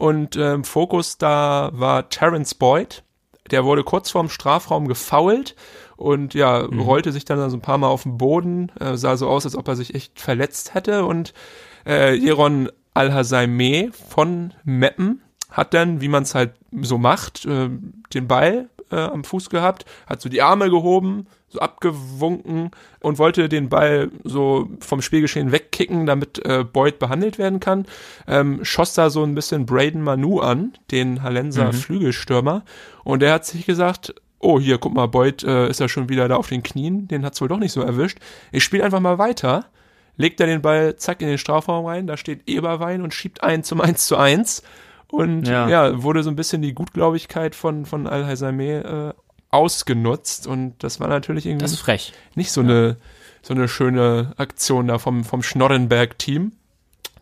[0.01, 3.05] und im Fokus da war Terence Boyd,
[3.51, 5.57] der wurde kurz vorm Strafraum gefoult
[5.97, 9.29] und ja, rollte sich dann so ein paar Mal auf den Boden, äh, sah so
[9.29, 11.05] aus, als ob er sich echt verletzt hätte.
[11.05, 11.35] Und
[11.87, 17.69] äh, Jeron Al-Hasaimeh von Meppen hat dann, wie man es halt so macht, äh,
[18.15, 23.49] den Ball äh, am Fuß gehabt, hat so die Arme gehoben, so abgewunken und wollte
[23.49, 27.87] den Ball so vom Spielgeschehen wegkicken, damit äh, Boyd behandelt werden kann.
[28.27, 32.65] Ähm, schoss da so ein bisschen Braden Manu an, den Hallenser Flügelstürmer,
[33.05, 36.29] und der hat sich gesagt, oh, hier, guck mal, Boyd äh, ist ja schon wieder
[36.29, 38.19] da auf den Knien, den hat's wohl doch nicht so erwischt.
[38.53, 39.67] Ich spiele einfach mal weiter.
[40.17, 43.63] Legt er den Ball, zack, in den Strafraum rein, da steht Eberwein und schiebt einen
[43.63, 44.63] zum 1 zu 1.
[45.11, 46.03] Und ja, Ja.
[46.03, 49.13] wurde so ein bisschen die Gutgläubigkeit von, von Al-Haizameh äh,
[49.51, 50.47] ausgenutzt.
[50.47, 52.13] Und das war natürlich irgendwie Das ist frech.
[52.35, 52.97] nicht so eine
[53.43, 56.53] so eine schöne Aktion da vom, vom Schnorrenberg-Team.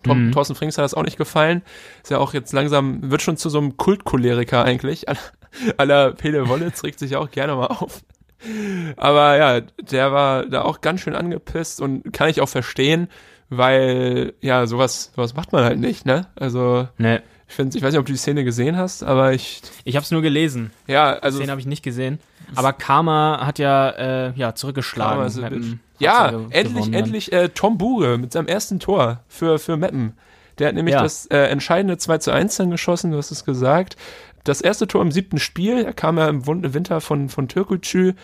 [0.02, 0.32] Tom, Mhm.
[0.32, 1.62] Thorsten Frings hat das auch nicht gefallen.
[2.02, 5.06] Ist ja auch jetzt langsam, wird schon zu so einem Kultcholeriker eigentlich.
[5.76, 8.02] Aller Pele Wollitz regt sich auch gerne mal auf.
[8.96, 13.08] Aber ja, der war da auch ganz schön angepisst und kann ich auch verstehen,
[13.48, 16.26] weil ja, sowas, sowas macht man halt nicht, ne?
[16.36, 19.62] Also, Ne, ich finde, ich weiß nicht, ob du die Szene gesehen hast, aber ich,
[19.84, 20.70] ich habe es nur gelesen.
[20.86, 22.18] ja, also, Den habe ich nicht gesehen.
[22.54, 25.12] Aber Karma hat ja, äh, ja zurückgeschlagen.
[25.14, 25.72] Karma is a Meppen bitch.
[25.72, 30.14] hat's ja, ge- endlich, endlich äh, Tom Bure mit seinem ersten Tor für, für Meppen.
[30.58, 31.02] Der hat nämlich Ja.
[31.02, 33.96] das äh, entscheidende 2 zu 1 dann geschossen, du hast es gesagt.
[34.44, 38.14] Das erste Tor im siebten Spiel, er kam ja im Winter von, von Türkgücü.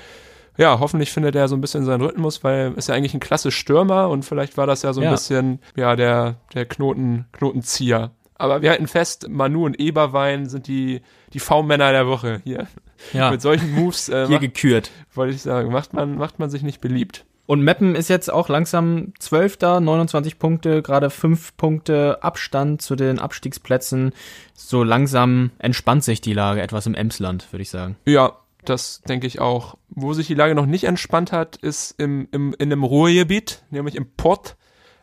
[0.56, 3.20] Ja, hoffentlich findet er so ein bisschen seinen Rhythmus, weil er ist ja eigentlich ein
[3.20, 5.10] klasse Stürmer und vielleicht war das ja so ein Ja.
[5.10, 8.10] bisschen, ja, der, der Knoten, Knotenzieher.
[8.36, 12.66] Aber wir halten fest, Manu und Eberwein sind die, die V-Männer der Woche hier.
[13.12, 14.90] Ja, Mit solchen Moves, äh, hier macht, gekürt.
[15.14, 17.24] wollte ich sagen, macht man, macht man sich nicht beliebt.
[17.46, 23.18] Und Meppen ist jetzt auch langsam Zwölfter, 29 Punkte, gerade fünf Punkte Abstand zu den
[23.18, 24.12] Abstiegsplätzen.
[24.54, 27.96] So langsam entspannt sich die Lage etwas im Emsland, würde ich sagen.
[28.06, 28.32] Ja,
[28.64, 29.76] das denke ich auch.
[29.90, 33.94] Wo sich die Lage noch nicht entspannt hat, ist im, im, in einem Ruhrgebiet, nämlich
[33.96, 34.56] im Pott.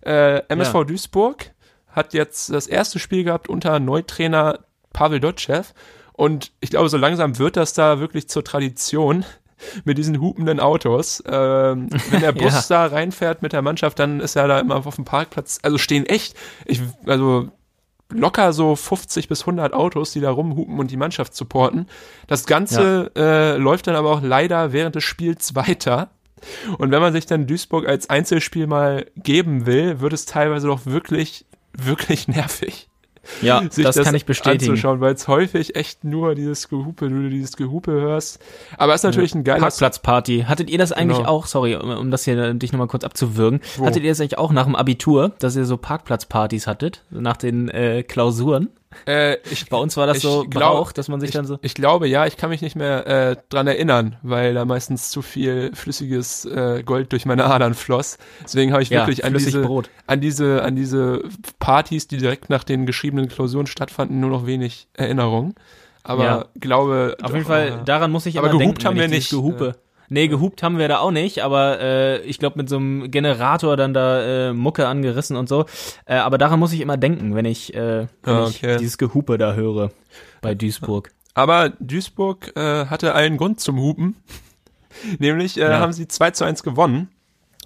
[0.03, 0.83] Äh, MSV Ja.
[0.83, 1.51] Duisburg
[1.91, 4.59] hat jetzt das erste Spiel gehabt unter Neutrainer
[4.93, 5.63] Pavel Dotschew.
[6.13, 9.25] Und ich glaube, so langsam wird das da wirklich zur Tradition
[9.85, 11.23] mit diesen hupenden Autos.
[11.27, 14.95] Ähm, wenn der Bus da reinfährt mit der Mannschaft, dann ist er da immer auf
[14.95, 15.59] dem Parkplatz.
[15.61, 17.49] Also stehen echt, ich, also
[18.13, 21.87] locker so 50 bis 100 Autos, die da rumhupen und die Mannschaft supporten.
[22.27, 26.09] Das Ganze äh, läuft dann aber auch leider während des Spiels weiter.
[26.77, 30.85] Und wenn man sich dann Duisburg als Einzelspiel mal geben will, wird es teilweise doch
[30.85, 32.89] wirklich, wirklich nervig.
[33.41, 34.71] Ja, das, das kann ich bestätigen.
[34.71, 38.39] Anzuschauen, weil es häufig echt nur dieses Gehupe, du dieses Gehupe hörst.
[38.77, 40.45] Aber es ist natürlich ein geiles Parkplatzparty.
[40.47, 41.29] Hattet ihr das eigentlich genau.
[41.29, 43.85] auch, sorry, um, um das hier dich nochmal kurz abzuwürgen, Wo?
[43.85, 47.69] hattet ihr das eigentlich auch nach dem Abitur, dass ihr so Parkplatzpartys hattet, nach den
[47.69, 48.69] äh, Klausuren?
[49.07, 51.57] Äh, ich, Bei uns war das so glaub, Brauch, dass man sich ich, dann so.
[51.61, 55.21] Ich glaube, ja, ich kann mich nicht mehr äh, dran erinnern, weil da meistens zu
[55.21, 58.17] viel flüssiges äh, Gold durch meine Adern floss.
[58.43, 59.89] Deswegen habe ich ja, wirklich an diese, Brot.
[60.07, 61.23] an diese, an diese
[61.59, 65.55] Partys, die direkt nach den geschriebenen Klausuren stattfanden, nur noch wenig Erinnerung.
[66.03, 66.45] Aber ja.
[66.59, 67.17] glaube.
[67.21, 69.29] Auf jeden Fall, daran muss ich aber immer denken, haben wir nicht.
[69.29, 69.75] Gehupe.
[70.13, 73.77] Nee, gehupt haben wir da auch nicht, aber äh, ich glaube mit so einem Generator
[73.77, 75.65] dann da äh, Mucke angerissen und so.
[76.05, 78.73] Äh, aber daran muss ich immer denken, wenn ich, äh, wenn ah, okay.
[78.73, 79.91] ich dieses Gehupe da höre
[80.41, 81.11] bei Duisburg.
[81.33, 84.17] Aber Duisburg äh, hatte allen Grund zum Hupen.
[85.19, 85.79] Nämlich äh, ja.
[85.79, 87.07] haben sie 2 zu 1 gewonnen.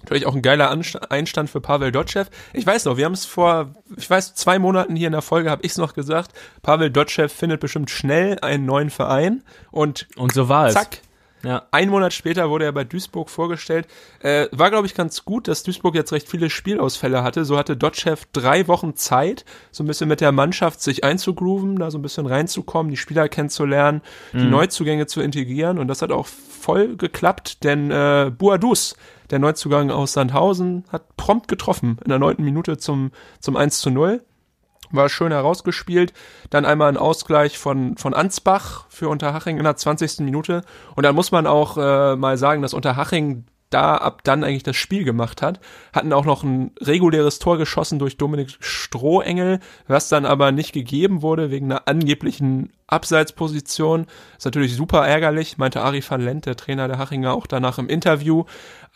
[0.02, 0.70] Natürlich auch ein geiler
[1.10, 2.26] Einstand für Pavel Dotschew.
[2.52, 5.50] Ich weiß noch, wir haben es vor, ich weiß, zwei Monaten hier in der Folge
[5.50, 6.30] habe ich es noch gesagt.
[6.62, 11.05] Pavel Dotschew findet bestimmt schnell einen neuen Verein und, und so war zack, es.
[11.46, 11.62] Ja.
[11.70, 13.86] Ein Monat später wurde er bei Duisburg vorgestellt.
[14.18, 17.44] Äh, war, glaube ich, ganz gut, dass Duisburg jetzt recht viele Spielausfälle hatte.
[17.44, 21.92] So hatte Dotchev drei Wochen Zeit, so ein bisschen mit der Mannschaft sich einzugrooven, da
[21.92, 24.38] so ein bisschen reinzukommen, die Spieler kennenzulernen, mhm.
[24.38, 25.78] die Neuzugänge zu integrieren.
[25.78, 28.96] Und das hat auch voll geklappt, denn äh, Buadus,
[29.30, 33.90] der Neuzugang aus Sandhausen, hat prompt getroffen in der neunten Minute zum, zum 1 zu
[33.90, 34.20] 0
[34.90, 36.12] war schön herausgespielt.
[36.50, 40.20] Dann einmal ein Ausgleich von, von Ansbach für Unterhaching in der 20.
[40.20, 40.62] Minute.
[40.94, 44.76] Und dann muss man auch äh, mal sagen, dass Unterhaching da ab dann eigentlich das
[44.76, 45.60] Spiel gemacht hat.
[45.92, 51.22] Hatten auch noch ein reguläres Tor geschossen durch Dominik Strohengel, was dann aber nicht gegeben
[51.22, 54.06] wurde wegen einer angeblichen Abseitsposition.
[54.36, 57.88] Ist natürlich super ärgerlich, meinte Ari van Lent, der Trainer der Hachinger, auch danach im
[57.88, 58.44] Interview.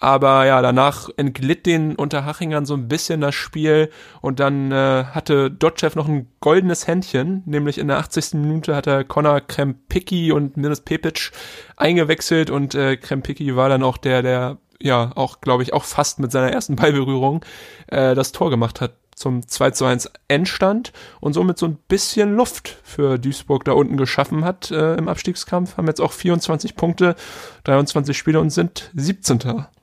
[0.01, 3.91] Aber ja, danach entglitt den Unterhachingern so ein bisschen das Spiel
[4.23, 8.33] und dann äh, hatte Dotchev noch ein goldenes Händchen, nämlich in der 80.
[8.35, 11.33] Minute hat er Connor Krempicki und Miris Pepic
[11.77, 16.19] eingewechselt und äh, Krempicki war dann auch der, der ja auch, glaube ich, auch fast
[16.19, 17.45] mit seiner ersten Ballberührung
[17.89, 22.35] äh, das Tor gemacht hat zum 2 zu 1 Endstand und somit so ein bisschen
[22.35, 25.77] Luft für Duisburg da unten geschaffen hat äh, im Abstiegskampf.
[25.77, 27.17] Haben jetzt auch 24 Punkte,
[27.65, 29.41] 23 Spiele und sind 17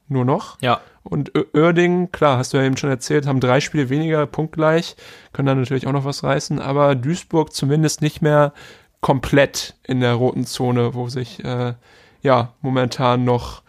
[0.10, 0.58] nur noch.
[0.62, 0.82] Ja.
[1.04, 4.96] Und Oerding, klar, hast du ja eben schon erzählt, haben drei Spiele weniger, punktgleich,
[5.32, 8.54] können dann natürlich auch noch was reißen, aber Duisburg zumindest nicht mehr
[9.00, 11.74] komplett in der roten Zone, wo sich äh,
[12.22, 13.64] ja momentan noch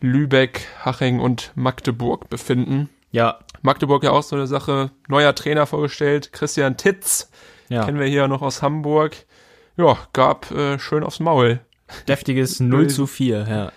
[0.00, 2.88] Lübeck, Haching und Magdeburg befinden.
[3.10, 3.40] Ja.
[3.62, 7.30] Magdeburg ja auch so eine Sache, neuer Trainer vorgestellt, Christian Titz,
[7.68, 7.84] ja.
[7.84, 9.16] kennen wir hier noch aus Hamburg.
[9.76, 11.60] Ja, gab äh, schön aufs Maul.
[12.08, 13.72] Deftiges 0 zu 4, ja.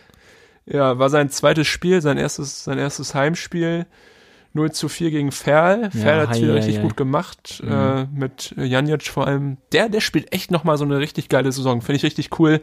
[0.66, 3.86] Ja, war sein zweites Spiel, sein erstes, sein erstes Heimspiel.
[4.54, 5.90] 0 zu 4 gegen Ferl.
[5.92, 7.62] Ferl ja, hat es wieder richtig gut gemacht.
[7.64, 7.72] Mhm.
[7.72, 9.58] Äh, mit Janic vor allem.
[9.72, 11.82] Der, der spielt echt nochmal so eine richtig geile Saison.
[11.82, 12.62] Finde ich richtig cool.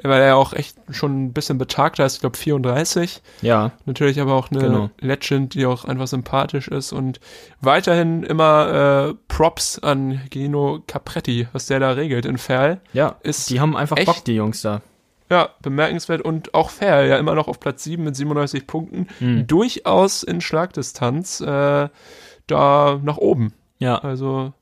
[0.00, 2.14] Weil er auch echt schon ein bisschen betagter ist.
[2.14, 3.20] Ich glaube 34.
[3.42, 3.72] Ja.
[3.84, 4.90] Natürlich aber auch eine genau.
[5.00, 6.92] Legend, die auch einfach sympathisch ist.
[6.92, 7.18] Und
[7.60, 12.80] weiterhin immer äh, Props an Gino Capretti, was der da regelt in Ferl.
[12.92, 14.82] Ja, ist die haben einfach Bock, die Jungs da.
[15.30, 19.08] Ja, bemerkenswert und auch fair, ja immer noch auf Platz 7 mit 97 Punkten.
[19.20, 19.46] Mhm.
[19.46, 21.88] Durchaus in Schlagdistanz äh,
[22.46, 23.52] da nach oben.
[23.78, 23.98] Ja.
[23.98, 24.52] Also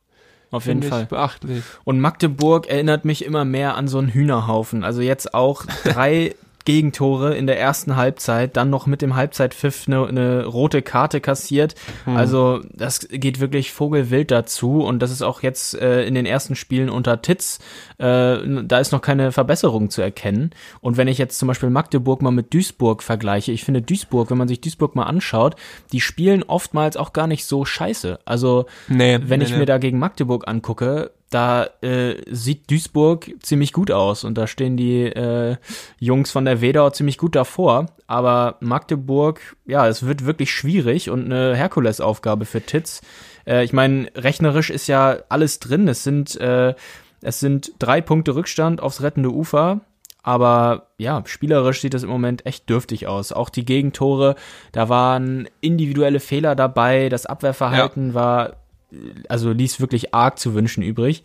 [0.51, 1.63] auf jeden Fall beachtlich.
[1.85, 4.85] Und Magdeburg erinnert mich immer mehr an so einen Hühnerhaufen.
[4.85, 6.35] Also jetzt auch drei
[6.67, 11.75] Gegentore in der ersten Halbzeit, dann noch mit dem Halbzeitpfiff eine, eine rote Karte kassiert.
[12.05, 12.17] Hm.
[12.17, 16.57] Also das geht wirklich vogelwild dazu und das ist auch jetzt äh, in den ersten
[16.57, 17.61] Spielen unter Titz,
[17.99, 20.51] äh, da ist noch keine Verbesserung zu erkennen.
[20.81, 24.39] Und wenn ich jetzt zum Beispiel Magdeburg mal mit Duisburg vergleiche, ich finde Duisburg, wenn
[24.39, 25.55] man sich Duisburg mal anschaut,
[25.93, 28.19] die spielen oftmals auch gar nicht so scheiße.
[28.25, 29.59] Also nee, wenn nee, ich nee.
[29.59, 34.79] mir da gegen Magdeburg angucke, da äh, sieht Duisburg ziemlich gut aus und da stehen
[34.79, 35.57] die äh,
[35.99, 37.87] Jungs von der Wedau ziemlich gut davor.
[38.07, 43.03] Aber Magdeburg, ja, es wird wirklich schwierig und eine Herkulesaufgabe für Titz.
[43.47, 45.89] Äh, ich meine, rechnerisch ist ja alles drin.
[45.89, 46.75] Es sind, äh,
[47.21, 49.83] es sind drei Punkte Rückstand aufs rettende Ufer.
[50.23, 53.33] Aber ja, spielerisch sieht das im Moment echt dürftig aus.
[53.33, 54.37] Auch die Gegentore,
[54.73, 57.11] da waren individuelle Fehler dabei.
[57.11, 58.15] Das Abwehrverhalten ja.
[58.15, 58.57] war
[59.29, 61.23] also ließ wirklich arg zu wünschen übrig.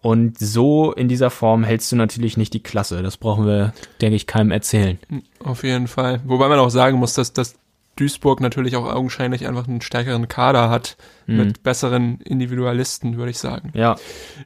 [0.00, 3.02] Und so in dieser Form hältst du natürlich nicht die Klasse.
[3.02, 4.98] Das brauchen wir, denke ich, keinem erzählen.
[5.44, 6.20] Auf jeden Fall.
[6.24, 7.54] Wobei man auch sagen muss, dass, dass
[7.96, 10.96] Duisburg natürlich auch augenscheinlich einfach einen stärkeren Kader hat
[11.26, 11.36] mhm.
[11.36, 13.70] mit besseren Individualisten, würde ich sagen.
[13.74, 13.96] Ja.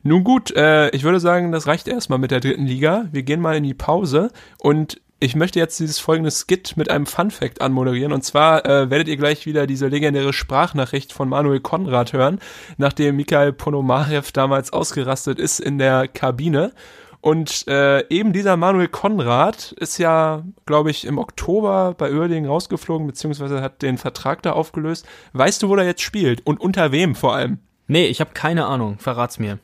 [0.03, 3.07] Nun gut, äh, ich würde sagen, das reicht erstmal mit der dritten Liga.
[3.13, 7.07] Wir gehen mal in die Pause und ich möchte jetzt dieses folgende Skit mit einem
[7.07, 8.13] Fun Fact anmoderieren.
[8.13, 12.39] Und zwar äh, werdet ihr gleich wieder diese legendäre Sprachnachricht von Manuel Konrad hören,
[12.77, 16.73] nachdem Mikhail Ponomarev damals ausgerastet ist in der Kabine.
[17.23, 23.07] Und äh, eben dieser Manuel Konrad ist ja, glaube ich, im Oktober bei Oerding rausgeflogen,
[23.07, 25.07] beziehungsweise hat den Vertrag da aufgelöst.
[25.33, 26.47] Weißt du, wo er jetzt spielt?
[26.47, 27.59] Und unter wem vor allem?
[27.89, 28.99] Nee, ich habe keine Ahnung.
[28.99, 29.59] Verrat's mir.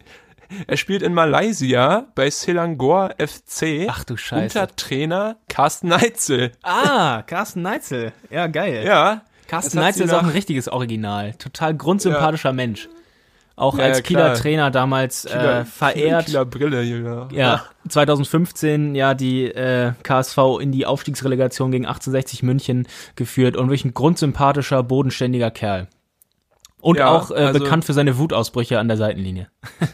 [0.67, 3.87] Er spielt in Malaysia bei Selangor FC.
[3.89, 4.59] Ach du Scheiße.
[4.61, 6.53] Unter Trainer Carsten Neitzel.
[6.63, 8.13] Ah, Carsten Neitzel.
[8.31, 8.85] Ja, geil.
[8.87, 9.23] Ja.
[9.49, 11.35] Carsten Neitzel ist auch ein richtiges Original.
[11.35, 12.89] Total grundsympathischer Mensch.
[13.55, 14.35] Auch Ja, als ja, Kieler.
[14.35, 16.27] Trainer damals Kieler- äh, verehrt.
[16.27, 17.29] Kieler Brille, ja.
[17.31, 23.85] Ja, 2015 ja die äh, KSV in die Aufstiegsrelegation gegen 1860 München geführt und wirklich
[23.85, 25.89] ein grundsympathischer, bodenständiger Kerl.
[26.81, 29.49] Und Ja, auch äh, also- bekannt für seine Wutausbrüche an der Seitenlinie.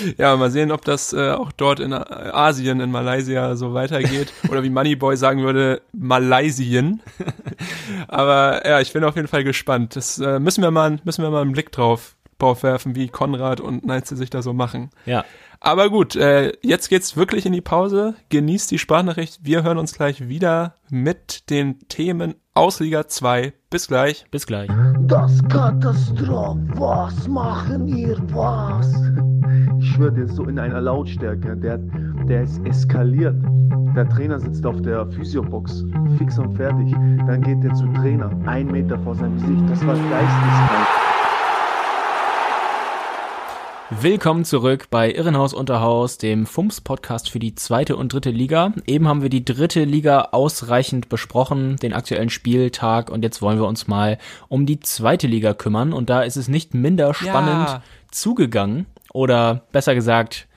[0.18, 4.32] Ja, mal sehen, ob das äh, auch dort in Asien, in Malaysia so weitergeht.
[4.50, 7.00] Oder wie Moneyboy sagen würde, Malaysien.
[8.08, 9.96] Aber ja, ich bin auf jeden Fall gespannt.
[9.96, 13.60] Das äh, müssen wir mal, müssen wir mal einen Blick drauf, drauf werfen, wie Konrad
[13.60, 14.90] und Neitzel sich da so machen.
[15.06, 15.24] Ja.
[15.64, 18.14] Aber gut, äh, jetzt geht's wirklich in die Pause.
[18.30, 19.38] Genießt die Sprachnachricht.
[19.44, 23.52] Wir hören uns gleich wieder mit den Themen aus Liga 2.
[23.70, 24.26] Bis gleich.
[24.32, 24.68] Bis gleich.
[25.02, 28.92] Das Katastroph, was machen ihr, was?
[29.78, 33.36] Ich schwöre dir, so in einer Lautstärke, der, der ist eskaliert.
[33.94, 35.84] Der Trainer sitzt auf der Physiobox,
[36.18, 36.90] fix und fertig.
[37.28, 39.70] Dann geht er zum Trainer, ein Meter vor seinem Gesicht.
[39.70, 41.01] Das war geisteskrank.
[44.00, 48.72] Willkommen zurück bei Irrenhaus Unterhaus, dem FUMS-Podcast für die zweite und dritte Liga.
[48.86, 53.66] Eben haben wir die dritte Liga ausreichend besprochen, den aktuellen Spieltag, und jetzt wollen wir
[53.66, 55.92] uns mal um die zweite Liga kümmern.
[55.92, 57.82] Und da ist es nicht minder spannend Ja.
[58.10, 60.48] zugegangen, oder besser gesagt,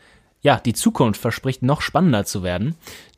[0.42, 2.76] ja, die Zukunft verspricht noch spannender zu werden.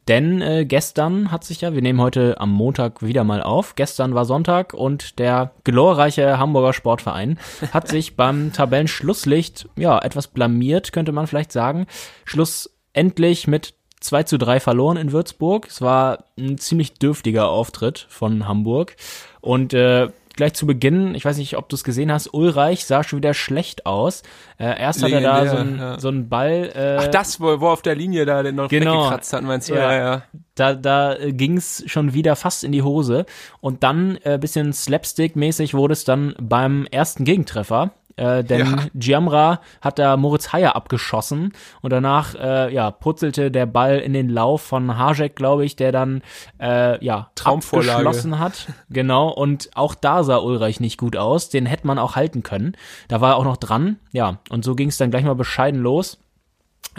[0.08, 4.16] Denn äh, gestern hat sich ja, wir nehmen heute am Montag wieder mal auf, gestern
[4.16, 7.38] war Sonntag und der glorreiche Hamburger Sportverein
[7.74, 11.88] hat sich beim Tabellenschlusslicht, ja, etwas blamiert, könnte man vielleicht sagen.
[12.26, 15.68] Schlussendlich mit 2 zu 3 verloren in Würzburg.
[15.68, 18.96] Es war ein ziemlich dürftiger Auftritt von Hamburg.
[19.42, 23.04] Und äh, gleich zu Beginn, ich weiß nicht, ob du es gesehen hast, Ulreich sah
[23.04, 24.24] schon wieder schlecht aus.
[24.58, 26.00] Äh, erst hat er da Legendär, so einen ja.
[26.00, 26.72] so einen Ball.
[26.74, 29.00] Äh, Ach, das, wo, wo auf der Linie da den noch Genau.
[29.00, 29.76] weggekratzt hat, meinst du?
[29.76, 29.92] Ja.
[29.92, 30.22] Ja, ja.
[30.56, 33.26] da, da äh, ging's schon wieder fast in die Hose.
[33.60, 37.92] Und dann äh, bisschen Slapstick-mäßig wurde es dann beim ersten Gegentreffer.
[38.18, 38.76] Äh, denn Ja.
[38.94, 44.28] Giamra hat da Moritz Heyer abgeschossen und danach äh, ja purzelte der Ball in den
[44.30, 46.22] Lauf von Hajek, glaube ich, der dann
[46.60, 47.92] äh, ja Traumvorlage.
[48.08, 48.68] abgeschlossen hat.
[48.90, 51.50] Genau und auch da sah Ulreich nicht gut aus.
[51.50, 52.76] Den hätte man auch halten können.
[53.08, 53.98] Da war er auch noch dran.
[54.12, 56.18] Ja und so ging es dann gleich mal bescheiden los.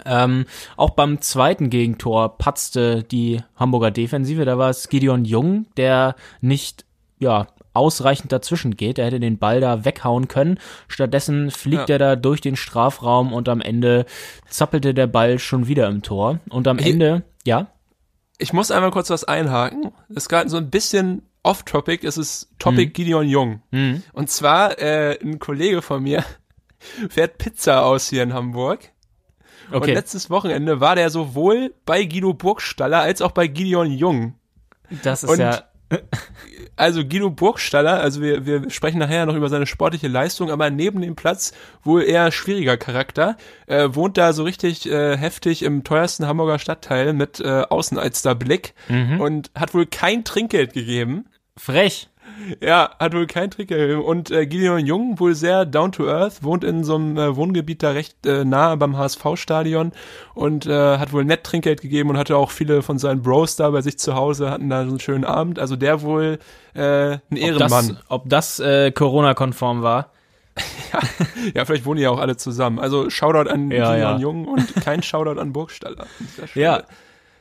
[0.05, 0.45] Ähm,
[0.77, 4.45] auch beim zweiten Gegentor patzte die Hamburger Defensive.
[4.45, 6.85] Da war es Gideon Jung, der nicht,
[7.19, 7.47] ja,
[7.79, 8.99] ausreichend dazwischen geht.
[8.99, 10.59] Er hätte den Ball da weghauen können.
[10.87, 11.95] Stattdessen fliegt Ja.
[11.95, 14.05] er da durch den Strafraum und am Ende
[14.47, 16.39] zappelte der Ball schon wieder im Tor.
[16.49, 16.91] Und am Hey.
[16.91, 17.67] Ende, ja,
[18.41, 19.91] Ich muss einmal kurz was einhaken.
[20.07, 22.05] Das ist gerade so ein bisschen off-topic.
[22.07, 23.61] Es ist Topic Gideon Jung.
[23.71, 24.03] Mhm.
[24.13, 26.23] Und zwar, äh, ein Kollege von mir
[27.09, 28.91] fährt Pizza aus hier in Hamburg.
[29.71, 29.93] Und okay.
[29.93, 34.35] letztes Wochenende war der sowohl bei Guido Burgstaller als auch bei Gideon Jung.
[35.03, 35.63] Das ist und- ja,
[36.75, 41.01] Also Guido Burgstaller, also wir, wir sprechen nachher noch über seine sportliche Leistung, aber neben
[41.01, 41.51] dem Platz
[41.83, 47.13] wohl eher schwieriger Charakter, äh, wohnt da so richtig äh, heftig im teuersten Hamburger Stadtteil
[47.13, 49.19] mit äh, Außenalsterblick Mhm.
[49.19, 51.25] und hat wohl kein Trinkgeld gegeben.
[51.57, 52.07] frech.
[52.61, 54.03] Ja, hat wohl kein Trinkgeld gegeben.
[54.03, 57.83] Und äh, Gideon Jung, wohl sehr down to earth, wohnt in so einem äh, Wohngebiet
[57.83, 59.91] da recht äh, nahe beim HSV-Stadion
[60.35, 63.69] und äh, hat wohl nett Trinkgeld gegeben und hatte auch viele von seinen Bros da
[63.69, 65.59] bei sich zu Hause, hatten da so einen schönen Abend.
[65.59, 66.39] Also der wohl
[66.75, 66.81] äh,
[67.13, 67.87] ein Ob Ehrenmann.
[67.89, 70.11] das, ob das äh, Corona-konform war?
[71.55, 72.79] Ja, vielleicht wohnen die ja auch alle zusammen.
[72.79, 74.17] Also Shoutout an Ja, Gideon ja.
[74.17, 76.05] Jung und kein Shoutout an Burgstaller.
[76.55, 76.83] Ja.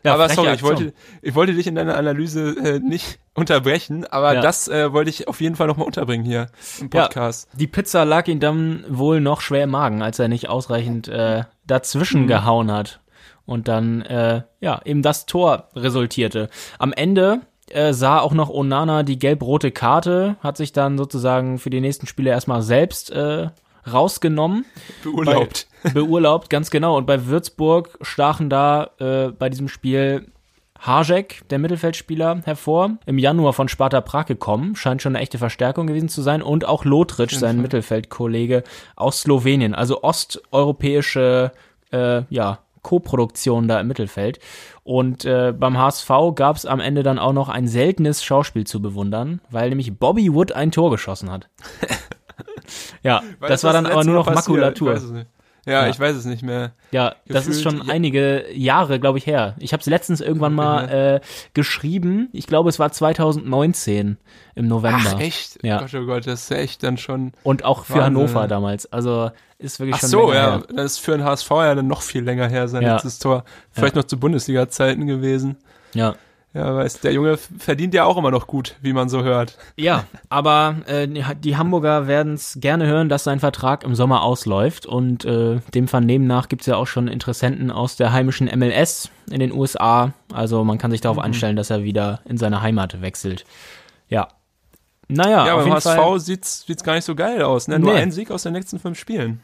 [0.05, 4.35] Ja aber sorry, ich wollte, ich wollte dich in deiner Analyse äh, nicht unterbrechen, aber
[4.35, 4.41] Ja.
[4.41, 6.47] das äh, wollte ich auf jeden Fall nochmal unterbringen hier
[6.81, 7.03] im Ja.
[7.05, 7.49] Podcast.
[7.55, 11.45] Die Pizza lag ihm dann wohl noch schwer im Magen, als er nicht ausreichend äh,
[11.67, 12.27] dazwischen Mhm.
[12.29, 13.01] gehauen hat.
[13.47, 16.51] Und dann, äh, ja, eben das Tor resultierte.
[16.79, 21.71] Am Ende äh, sah auch noch Onana die gelb-rote Karte, hat sich dann sozusagen für
[21.71, 23.49] die nächsten Spiele erstmal selbst äh,
[23.93, 24.65] rausgenommen.
[25.03, 25.67] Beurlaubt.
[25.83, 26.97] Bei, beurlaubt, ganz genau.
[26.97, 30.27] Und bei Würzburg stachen da äh, bei diesem Spiel
[30.81, 32.99] Hajek, der Mittelfeldspieler, hervor.
[33.07, 34.77] Im Januar von Sparta Prag gekommen.
[34.77, 36.43] Scheint schon eine echte Verstärkung gewesen zu sein.
[36.43, 37.63] Und auch Lotric, sein Fall.
[37.63, 38.63] Mittelfeldkollege
[38.95, 39.75] aus Slowenien.
[39.75, 41.53] Also osteuropäische
[41.91, 44.39] äh, ja, Co-Produktion da im Mittelfeld.
[44.85, 48.81] Und äh, beim HSV gab es am Ende dann auch noch ein seltenes Schauspiel zu
[48.81, 51.49] bewundern, weil nämlich Bobby Wood ein Tor geschossen hat.
[53.03, 54.49] ja, Weiß, das war dann aber nur noch passiert?
[54.59, 54.95] Makulatur.
[54.97, 55.27] Ich.
[55.67, 55.89] Ja, Ja.
[55.89, 56.73] ich weiß es nicht mehr.
[56.93, 57.93] Ja, das ist Gefühlt- schon ja.
[57.93, 59.55] einige Jahre, glaube ich, her.
[59.59, 61.21] Ich habe es letztens irgendwann mal äh,
[61.53, 62.31] geschrieben.
[62.33, 64.17] Ich glaube, es war 2019
[64.55, 65.13] im November.
[65.17, 65.63] Ach, echt?
[65.63, 65.81] Ja.
[65.81, 67.33] Gott, oh Gott, das ist ja echt dann schon.
[67.43, 68.03] Und auch für.
[68.03, 68.91] Hannover damals.
[68.93, 70.51] Also ist wirklich Ach schon so, länger ja.
[70.59, 70.63] her.
[70.75, 73.45] Das ist für den HSV ja dann noch viel länger her, sein letztes Tor.
[73.71, 75.57] Vielleicht noch zu Bundesliga-Zeiten gewesen.
[75.95, 76.15] Ja.
[76.55, 79.59] Ja, weiß, der Junge verdient ja auch immer noch gut, wie man so hört.
[79.77, 84.87] Ja, aber äh, die Hamburger werden es gerne hören, dass sein Vertrag im Sommer ausläuft.
[84.87, 89.11] Und äh, dem Vernehmen nach gibt es ja auch schon Interessenten aus der heimischen MLS
[89.31, 90.15] in den USA.
[90.33, 93.45] Also man kann sich darauf einstellen, dass er wieder in seine Heimat wechselt.
[94.09, 94.29] Ja.
[95.09, 96.21] Naja, Ja, auf beim HSV Fall.
[96.21, 97.79] sieht's, sieht's gar nicht so geil aus, ne?
[97.79, 98.01] Nur Nee.
[98.01, 99.41] ein Sieg aus den nächsten fünf Spielen.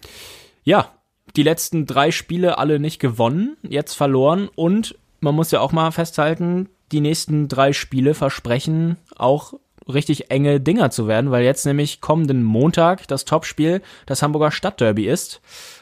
[0.62, 0.88] Ja,
[1.36, 5.90] die letzten drei Spiele alle nicht gewonnen, jetzt verloren und man muss ja auch mal
[5.90, 9.55] festhalten, die nächsten drei Spiele versprechen auch
[9.88, 15.07] richtig enge Dinger zu werden, weil jetzt nämlich kommenden Montag das Topspiel das Hamburger Stadtderby
[15.07, 15.40] ist.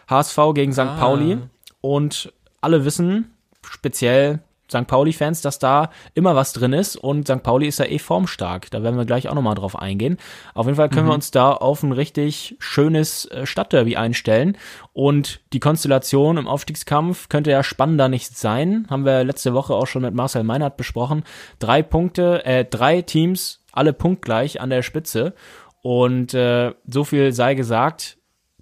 [0.08, 0.80] HSV gegen St.
[0.80, 0.96] Ah.
[0.98, 1.38] Pauli
[1.82, 2.32] und
[2.62, 3.30] alle wissen,
[3.62, 4.40] speziell
[4.72, 4.86] St.
[4.86, 7.42] Pauli-Fans, dass da immer was drin ist und St.
[7.42, 8.70] Pauli ist ja eh formstark.
[8.70, 10.16] Da werden wir gleich auch nochmal drauf eingehen.
[10.54, 14.56] Auf jeden Fall können wir uns da auf ein richtig schönes äh, Stadtderby einstellen
[14.92, 18.86] und die Konstellation im Aufstiegskampf könnte ja spannender nicht sein.
[18.90, 21.24] Haben wir letzte Woche auch schon mit Marcel Meinert besprochen.
[21.58, 25.34] Drei Punkte, äh, drei Teams, alle punktgleich an der Spitze
[25.82, 28.18] und äh, so viel sei gesagt.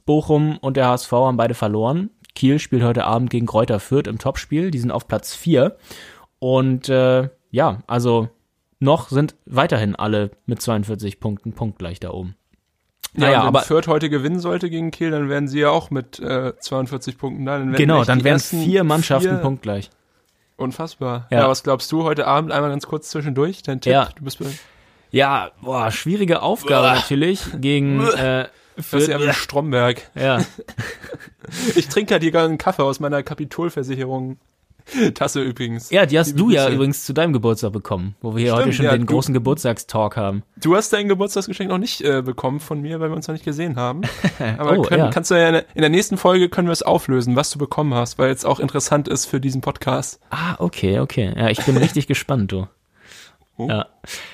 [0.07, 2.11] Bochum und der HSV haben beide verloren.
[2.35, 4.71] Kiel spielt heute Abend gegen Kräuter Fürth im Topspiel.
[4.71, 5.77] Die sind auf Platz 4.
[6.39, 8.29] Und äh, ja, also
[8.79, 12.35] noch sind weiterhin alle mit 42 Punkten punktgleich da oben.
[13.15, 15.71] Ja, Naja, und wenn aber Fürth heute gewinnen sollte gegen Kiel, dann werden sie ja
[15.71, 17.59] auch mit äh, 42 Punkten da.
[17.59, 19.91] Dann werden genau, dann wären vier Mannschaften vier- punktgleich.
[20.57, 21.27] Unfassbar.
[21.31, 21.41] Ja.
[21.41, 21.49] Ja.
[21.49, 23.63] was glaubst du heute Abend einmal ganz kurz zwischendurch?
[23.63, 23.93] Dein Tipp?
[23.93, 24.11] Ja.
[24.15, 24.39] Du bist
[25.11, 29.29] Ja, boah, schwierige Aufgabe natürlich gegen äh, das ist ja Fürth.
[29.31, 30.11] wie Stromberg.
[30.15, 30.39] Ja,
[31.77, 34.39] Ich trinke halt hier gerade einen Kaffee aus meiner Kapitolversicherung.
[35.15, 35.91] Tasse übrigens.
[35.91, 38.65] ja, die hast Liebe du ja übrigens zu deinem Geburtstag bekommen, wo wir hier Stimmt,
[38.65, 40.43] heute schon ja, den du- großen Geburtstagstalk haben.
[40.61, 43.45] Du hast dein Geburtstagsgeschenk noch nicht äh, bekommen von mir, weil wir uns noch nicht
[43.45, 44.01] gesehen haben.
[44.59, 45.11] Aber Oh, können, ja.
[45.11, 47.59] kannst du ja in der, in der nächsten Folge können wir es auflösen, was du
[47.59, 50.19] bekommen hast, weil es auch interessant ist für diesen Podcast.
[50.31, 51.35] Ah, okay, okay.
[51.37, 52.67] Ja, ich bin richtig gespannt, du.
[53.61, 53.69] Oh.
[53.69, 53.87] Ja.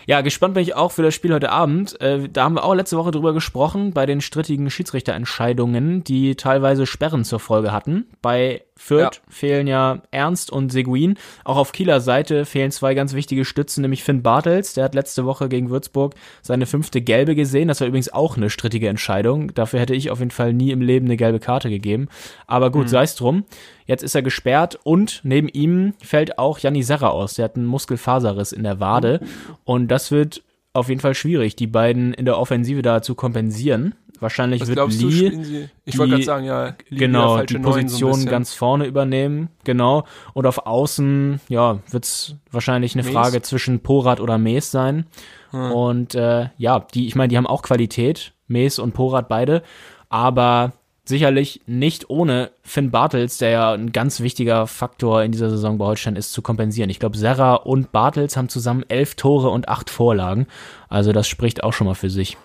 [0.06, 2.00] ja, gespannt bin ich auch für das Spiel heute Abend.
[2.00, 6.86] Äh, da haben wir auch letzte Woche drüber gesprochen, bei den strittigen Schiedsrichterentscheidungen, die teilweise
[6.86, 8.06] Sperren zur Folge hatten.
[8.22, 11.16] Bei Fürth fehlen ja Ernst und Seguin.
[11.44, 14.74] Auch auf Kieler Seite fehlen zwei ganz wichtige Stützen, nämlich Finn Bartels.
[14.74, 17.68] Der hat letzte Woche gegen Würzburg seine fünfte Gelbe gesehen.
[17.68, 19.54] Das war übrigens auch eine strittige Entscheidung.
[19.54, 22.08] Dafür hätte ich auf jeden Fall nie im Leben eine gelbe Karte gegeben.
[22.46, 23.44] Aber gut, sei es drum.
[23.86, 27.34] Jetzt ist er gesperrt und neben ihm fällt auch Janni Serra aus.
[27.34, 29.20] Der hat einen Muskelfaserriss in der Wade.
[29.64, 30.42] Und das wird
[30.76, 33.94] auf jeden Fall schwierig, die beiden in der Offensive da zu kompensieren.
[34.20, 35.68] Wahrscheinlich Was wird du, Lee sie?
[35.84, 38.30] Ich wollte gerade sagen, ja, Lee genau, die so Position bisschen.
[38.30, 40.04] ganz vorne übernehmen, genau.
[40.32, 43.12] Und auf Außen, ja, wird's wahrscheinlich eine Mees?
[43.12, 45.06] Frage zwischen Porat oder Mees sein.
[45.52, 49.62] Und äh, ja, die, ich meine, die haben auch Qualität, Mees und Porat beide,
[50.08, 50.72] aber
[51.04, 55.86] sicherlich nicht ohne Finn Bartels, der ja ein ganz wichtiger Faktor in dieser Saison bei
[55.86, 56.90] Holstein ist, zu kompensieren.
[56.90, 60.46] Ich glaube, Serra und Bartels haben zusammen elf Tore und acht Vorlagen.
[60.88, 62.36] Also das spricht auch schon mal für sich.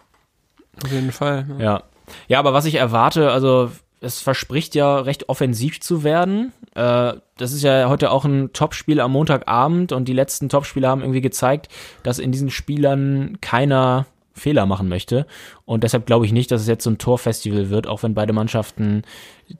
[0.84, 1.45] Auf jeden Fall.
[1.57, 1.63] Ja.
[1.63, 1.84] Ja.
[2.28, 6.51] Ja, aber was ich erwarte, also es verspricht ja recht offensiv zu werden.
[6.74, 11.01] Äh, das ist ja heute auch ein Topspiel am Montagabend und die letzten Topspiele haben
[11.01, 11.69] irgendwie gezeigt,
[12.03, 15.28] dass in diesen Spielern keiner Fehler machen möchte.
[15.65, 18.34] Und deshalb glaube ich nicht, dass es jetzt so ein Torfestival wird, auch wenn beide
[18.34, 19.03] Mannschaften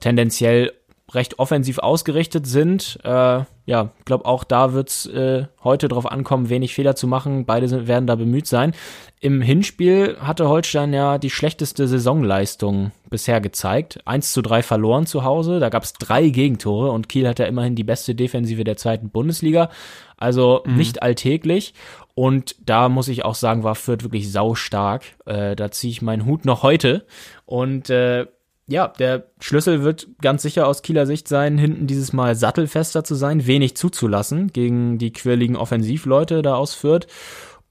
[0.00, 0.72] tendenziell
[1.14, 2.98] recht offensiv ausgerichtet sind.
[3.04, 7.44] Äh, ja, glaube auch da wird's äh, heute drauf ankommen, wenig Fehler zu machen.
[7.44, 8.72] Beide sind, werden da bemüht sein.
[9.20, 14.00] Im Hinspiel hatte Holstein ja die schlechteste Saisonleistung bisher gezeigt.
[14.04, 15.60] 1 zu 3 verloren zu Hause.
[15.60, 19.70] Da gab's drei Gegentore und Kiel hat ja immerhin die beste Defensive der zweiten Bundesliga.
[20.16, 21.74] Also nicht alltäglich.
[22.14, 25.04] Und da muss ich auch sagen, war Fürth wirklich saustark.
[25.24, 27.06] Äh, da ziehe ich meinen Hut noch heute.
[27.46, 28.26] Und äh,
[28.72, 33.14] ja, der Schlüssel wird ganz sicher aus Kieler Sicht sein, hinten dieses Mal sattelfester zu
[33.14, 37.06] sein, wenig zuzulassen gegen die quirligen Offensivleute da aus Fürth.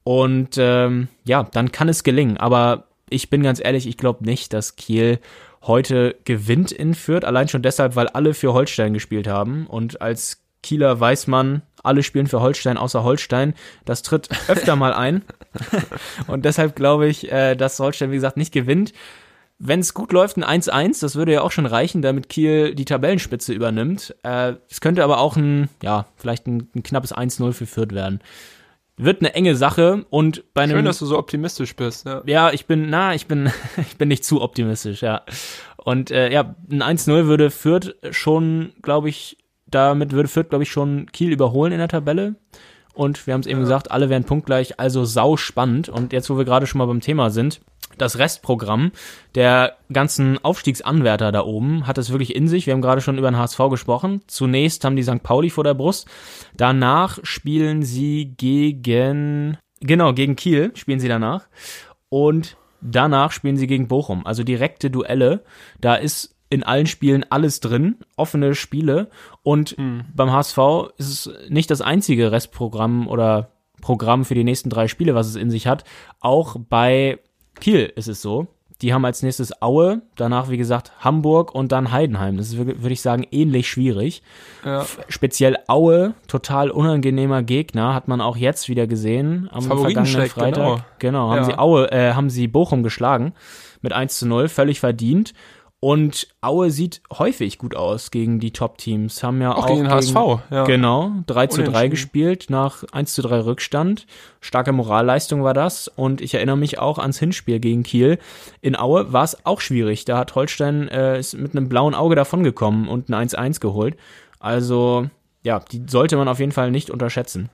[0.04, 2.36] Und ähm, ja, dann kann es gelingen.
[2.36, 5.18] Aber ich bin ganz ehrlich, ich glaube nicht, dass Kiel
[5.62, 7.24] heute gewinnt in Fürth.
[7.24, 9.66] Allein schon deshalb, weil alle für Holstein gespielt haben.
[9.66, 13.54] Und als Kieler weiß man, alle spielen für Holstein außer Holstein.
[13.84, 15.22] Das tritt öfter mal ein.
[16.28, 18.92] Und deshalb glaube ich, äh, dass Holstein, wie gesagt, nicht gewinnt.
[19.64, 22.84] Wenn es gut läuft, ein 1-1, das würde ja auch schon reichen, damit Kiel die
[22.84, 24.14] Tabellenspitze übernimmt.
[24.24, 28.20] Äh, es könnte aber auch ein, ja, vielleicht ein, ein knappes 1-0 für Fürth werden.
[28.96, 30.76] Wird eine enge Sache und bei einem.
[30.76, 32.06] Schön, dass du so optimistisch bist.
[32.06, 35.22] Ja, ja ich bin, na, ich bin, ich bin nicht zu optimistisch, ja.
[35.76, 40.72] Und äh, ja, ein 1-0 würde Fürth schon, glaube ich, damit würde Fürth, glaube ich,
[40.72, 42.34] schon Kiel überholen in der Tabelle.
[42.94, 43.64] Und wir haben es eben ja.
[43.64, 45.88] gesagt, alle wären punktgleich, also sau spannend.
[45.88, 47.60] Und jetzt, wo wir gerade schon mal beim Thema sind,
[47.98, 48.92] das Restprogramm
[49.34, 52.66] der ganzen Aufstiegsanwärter da oben hat es wirklich in sich.
[52.66, 54.22] Wir haben gerade schon über den HSV gesprochen.
[54.26, 55.22] Zunächst haben die St.
[55.22, 56.08] Pauli vor der Brust.
[56.56, 61.48] Danach spielen sie gegen, genau, gegen Kiel spielen sie danach.
[62.08, 64.26] Und danach spielen sie gegen Bochum.
[64.26, 65.44] Also direkte Duelle.
[65.80, 69.08] Da ist in allen Spielen alles drin, offene Spiele.
[69.42, 70.04] Und mhm.
[70.14, 70.58] beim HSV
[70.98, 75.36] ist es nicht das einzige Restprogramm oder Programm für die nächsten drei Spiele, was es
[75.36, 75.84] in sich hat.
[76.20, 77.18] Auch bei
[77.60, 78.48] Kiel ist es so.
[78.82, 82.36] Die haben als nächstes Aue, danach wie gesagt Hamburg und dann Heidenheim.
[82.36, 84.22] Das ist, würde ich sagen, ähnlich schwierig.
[84.64, 84.84] Ja.
[85.08, 90.54] Speziell Aue, total unangenehmer Gegner, hat man auch jetzt wieder gesehen am vergangenen Freitag.
[90.54, 91.44] Genau, genau haben ja.
[91.44, 93.34] sie Aue, äh, haben sie Bochum geschlagen
[93.82, 95.32] mit 1 zu 0, völlig verdient.
[95.84, 99.24] Und Aue sieht häufig gut aus gegen die Top-Teams.
[99.24, 100.14] Haben ja auch, auch gegen, den HSV,
[100.52, 100.62] ja.
[100.62, 104.06] Genau, 3 zu 3 gespielt nach 1 zu 3 Rückstand.
[104.40, 105.88] Starke Moralleistung war das.
[105.88, 108.20] Und ich erinnere mich auch ans Hinspiel gegen Kiel.
[108.60, 110.04] In Aue war es auch schwierig.
[110.04, 113.96] Da hat Holstein äh, ist mit einem blauen Auge davongekommen und ein 1-1 geholt.
[114.38, 115.08] Also,
[115.42, 117.50] ja, die sollte man auf jeden Fall nicht unterschätzen.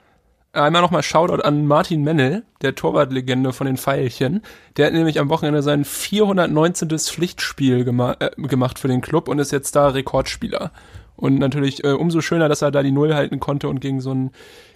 [0.52, 4.42] Einmal nochmal Shoutout an Martin Mennel, der Torwartlegende von den Pfeilchen.
[4.76, 6.88] Der hat nämlich am Wochenende sein 419.
[6.98, 10.72] Pflichtspiel gema äh, gemacht für den Club und ist jetzt da Rekordspieler.
[11.16, 14.14] Und natürlich äh, umso schöner, dass er da die Null halten konnte und gegen so
[14.14, 14.30] ein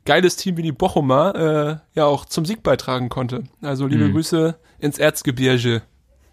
[0.05, 3.45] geiles Team wie die Bochumer äh, ja auch zum Sieg beitragen konnte.
[3.63, 4.13] Also liebe mhm.
[4.13, 5.83] Grüße ins Erzgebirge.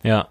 [0.04, 0.28] Ja.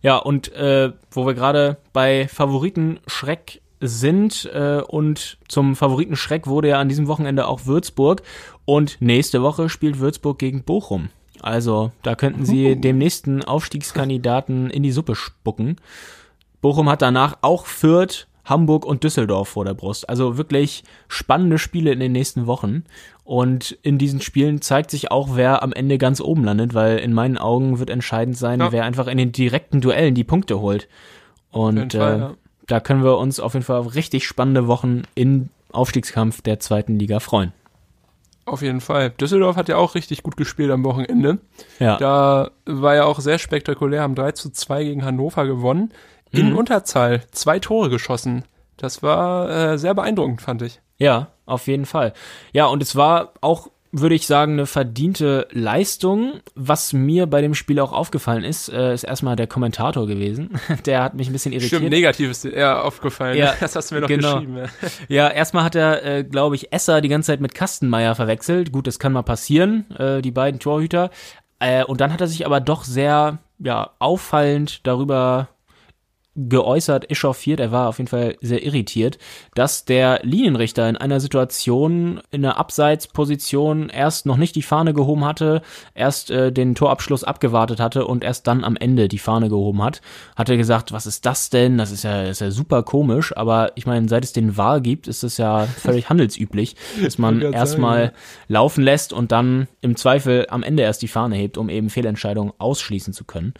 [0.00, 6.46] Ja, und äh, wo wir gerade bei Favoriten Schreck sind äh, und zum Favoriten Schreck
[6.46, 8.22] wurde ja an diesem Wochenende auch Würzburg
[8.64, 11.10] und nächste Woche spielt Würzburg gegen Bochum.
[11.40, 12.74] Also da könnten sie uh.
[12.74, 15.76] dem nächsten Aufstiegskandidaten in die Suppe spucken.
[16.60, 20.08] Bochum hat danach auch Fürth, Hamburg und Düsseldorf vor der Brust.
[20.08, 22.84] Also wirklich spannende Spiele in den nächsten Wochen.
[23.22, 27.12] Und in diesen Spielen zeigt sich auch, wer am Ende ganz oben landet, weil in
[27.12, 28.72] meinen Augen wird entscheidend sein, ja.
[28.72, 30.88] wer einfach in den direkten Duellen die Punkte holt.
[31.50, 32.34] Und Fall, äh, ja
[32.68, 36.98] da können wir uns auf jeden Fall auf richtig spannende Wochen im Aufstiegskampf der zweiten
[36.98, 37.52] Liga freuen.
[38.44, 39.10] Auf jeden Fall.
[39.10, 41.38] Düsseldorf hat ja auch richtig gut gespielt am Wochenende.
[41.78, 41.98] Ja.
[41.98, 45.92] Da war ja auch sehr spektakulär, haben 3 zu 2 gegen Hannover gewonnen.
[46.30, 46.58] In mhm.
[46.58, 48.44] Unterzahl zwei Tore geschossen.
[48.76, 50.80] Das war äh, sehr beeindruckend, fand ich.
[50.98, 52.12] Ja, auf jeden Fall.
[52.52, 56.40] Ja, und es war auch würde ich sagen, eine verdiente Leistung.
[56.54, 60.50] Was mir bei dem Spiel auch aufgefallen ist, äh, ist erstmal der Kommentator gewesen.
[60.86, 61.80] Der hat mich ein bisschen irritiert.
[61.80, 63.36] Stimmt, negativ ist eher aufgefallen.
[63.36, 64.34] Ja, das hast du mir noch genau.
[64.34, 64.56] geschrieben.
[64.56, 64.68] Ja,
[65.08, 68.72] ja erstmal hat er, äh, glaube ich, Esser die ganze Zeit mit Kastenmeier verwechselt.
[68.72, 71.10] Gut, das kann mal passieren, äh, die beiden Torhüter.
[71.88, 75.48] Und dann hat er sich aber doch sehr ja, auffallend darüber
[76.48, 79.18] geäußert, echauffiert, er war auf jeden Fall sehr irritiert,
[79.54, 85.24] dass der Linienrichter in einer Situation in einer Abseitsposition erst noch nicht die Fahne gehoben
[85.24, 85.62] hatte,
[85.94, 90.00] erst äh, den Torabschluss abgewartet hatte und erst dann am Ende die Fahne gehoben hat.
[90.36, 91.76] Hatte gesagt, was ist das denn?
[91.76, 95.08] Das ist ja, ist ja super komisch, aber ich meine, seit es den Wahl gibt,
[95.08, 98.12] ist es ja völlig handelsüblich, dass man erstmal
[98.46, 102.52] laufen lässt und dann im Zweifel am Ende erst die Fahne hebt, um eben Fehlentscheidungen
[102.58, 103.54] ausschließen zu können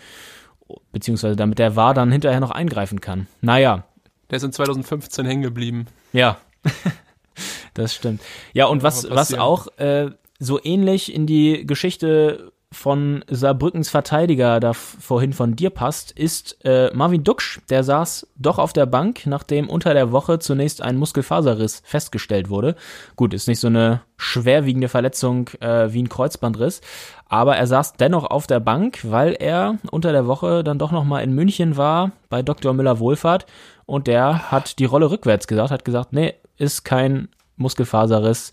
[0.92, 3.26] beziehungsweise damit der war dann hinterher noch eingreifen kann.
[3.40, 3.84] Naja.
[4.30, 5.86] Der ist in 2015 hängen geblieben.
[6.12, 6.38] Ja.
[7.74, 8.20] das stimmt.
[8.52, 14.74] Ja, und was, was auch äh, so ähnlich in die Geschichte von Saarbrückens Verteidiger da
[14.74, 17.60] vorhin von dir passt, ist äh, Marvin Duksch.
[17.70, 22.76] Der saß doch auf der Bank, nachdem unter der Woche zunächst ein Muskelfaserriss festgestellt wurde.
[23.16, 26.82] Gut, ist nicht so eine schwerwiegende Verletzung äh, wie ein Kreuzbandriss,
[27.26, 31.24] aber er saß dennoch auf der Bank, weil er unter der Woche dann doch nochmal
[31.24, 32.74] in München war bei Dr.
[32.74, 33.46] Müller Wohlfahrt
[33.86, 38.52] und der hat die Rolle rückwärts gesagt, hat gesagt, nee, ist kein Muskelfaserriss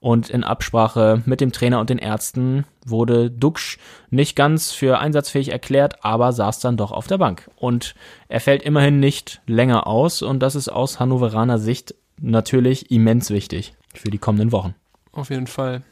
[0.00, 3.78] und in Absprache mit dem Trainer und den Ärzten wurde Duxch
[4.10, 7.50] nicht ganz für einsatzfähig erklärt, aber saß dann doch auf der Bank.
[7.56, 7.94] Und
[8.28, 13.74] er fällt immerhin nicht länger aus und das ist aus Hannoveraner Sicht natürlich immens wichtig
[13.94, 14.74] für die kommenden Wochen.
[15.12, 15.82] Auf jeden Fall.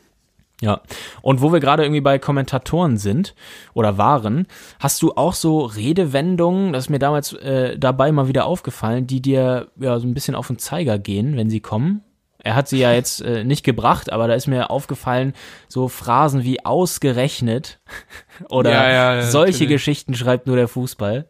[0.61, 0.81] Ja,
[1.21, 3.35] und wo wir gerade irgendwie bei Kommentatoren sind
[3.75, 4.47] oder waren,
[4.79, 9.21] hast du auch so Redewendungen, das ist mir damals äh, dabei mal wieder aufgefallen, die
[9.21, 12.03] dir ja so ein bisschen auf den Zeiger gehen, wenn sie kommen?
[12.45, 15.33] Er hat sie ja jetzt äh, nicht gebracht, aber da ist mir aufgefallen,
[15.69, 17.81] so Phrasen wie ausgerechnet
[18.51, 19.69] oder Ja, ja, solche natürlich.
[19.71, 21.27] Geschichten schreibt nur der Fußball.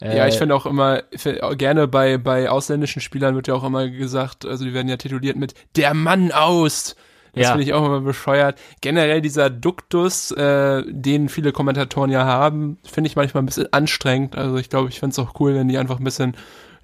[0.00, 3.54] Äh, Ja, ich finde auch immer, find auch gerne bei, bei ausländischen Spielern wird ja
[3.54, 6.96] auch immer gesagt, also die werden ja tituliert mit der Mann aus.
[7.34, 7.50] Das Ja.
[7.50, 8.58] finde ich auch immer bescheuert.
[8.80, 14.36] Generell dieser Duktus, äh, den viele Kommentatoren ja haben, finde ich manchmal ein bisschen anstrengend.
[14.36, 16.36] Also ich glaube, ich finde es auch cool, wenn die einfach ein bisschen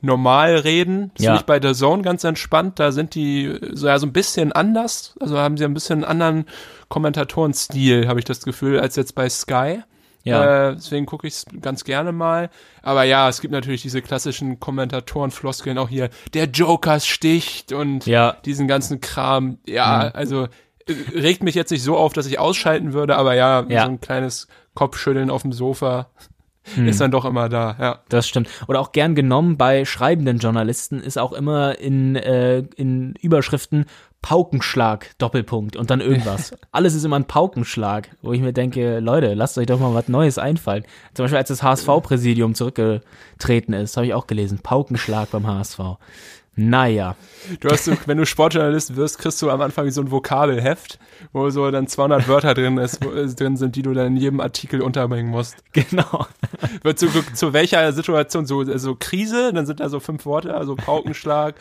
[0.02, 1.10] normal reden.
[1.14, 1.30] Das Ja.
[1.32, 2.78] finde ich bei der Zone ganz entspannt.
[2.78, 5.14] Da sind die so, ja, so ein bisschen anders.
[5.20, 6.44] Also haben sie ein bisschen einen anderen
[6.88, 9.80] Kommentatorenstil, habe ich das Gefühl, als jetzt bei Sky.
[10.22, 10.68] ja.
[10.70, 12.50] Äh, deswegen gucke ich es ganz gerne mal.
[12.82, 16.10] Aber ja, es gibt natürlich diese klassischen Kommentatoren-Floskeln auch hier.
[16.34, 18.36] Der Joker sticht und Ja.
[18.44, 19.58] diesen ganzen Kram.
[19.66, 20.44] Ja, also
[20.86, 23.84] äh, regt mich jetzt nicht so auf, dass ich ausschalten würde, aber ja, Ja.
[23.84, 26.10] so ein kleines Kopfschütteln auf dem Sofa
[26.76, 27.76] ist dann doch immer da.
[27.78, 28.48] Ja, Das stimmt.
[28.68, 33.86] Oder auch gern genommen bei schreibenden Journalisten ist auch immer in, äh, in Überschriften
[34.22, 36.54] Paukenschlag, Doppelpunkt und dann irgendwas.
[36.72, 40.08] Alles ist immer ein Paukenschlag, wo ich mir denke, Leute, lasst euch doch mal was
[40.08, 40.84] Neues einfallen.
[41.14, 45.78] Zum Beispiel als das HSV-Präsidium zurückgetreten ist, habe ich auch gelesen, Paukenschlag beim HSV.
[46.62, 47.16] Naja,
[47.60, 50.98] du hast so, wenn du Sportjournalist wirst, kriegst du am Anfang so ein Vokabelheft,
[51.32, 54.16] wo so dann 200 Wörter drin, ist, wo, äh, drin sind, die du dann in
[54.16, 55.56] jedem Artikel unterbringen musst.
[55.72, 56.26] genau.
[56.82, 60.76] Wird zu, zu welcher Situation so, so Krise, dann sind da so fünf Worte, also
[60.76, 61.54] Paukenschlag,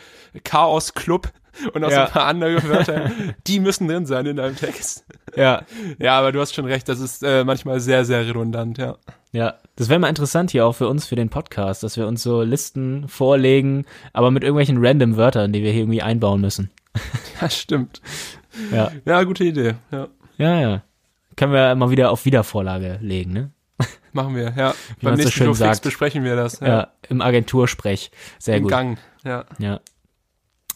[0.44, 1.30] Chaos Club
[1.74, 2.06] und auch so Ja.
[2.06, 3.10] ein paar andere Wörter,
[3.48, 5.06] die müssen drin sein in deinem Text.
[5.36, 5.62] Ja,
[5.98, 8.98] Ja, aber du hast schon recht, das ist äh, manchmal sehr, sehr redundant, ja.
[9.32, 12.22] Ja, das wäre mal interessant hier auch für uns, für den Podcast, dass wir uns
[12.22, 16.70] so Listen vorlegen, aber mit irgendwelchen random Wörtern, die wir hier irgendwie einbauen müssen.
[17.40, 18.02] Ja, stimmt.
[18.74, 19.76] Ja, Ja, gute Idee.
[19.92, 20.08] Ja,
[20.38, 20.82] ja, ja.
[21.38, 23.52] Können wir mal wieder auf Wiedervorlage legen, ne?
[24.12, 24.74] machen wir, ja.
[25.00, 25.82] Wie Beim so nächsten schön Showfix sagt.
[25.84, 26.60] besprechen wir das.
[26.60, 28.12] Ja, Ja, im Agentursprech.
[28.38, 28.72] Sehr im gut.
[28.72, 28.98] Gang.
[29.24, 29.46] Ja.
[29.60, 29.80] Ja.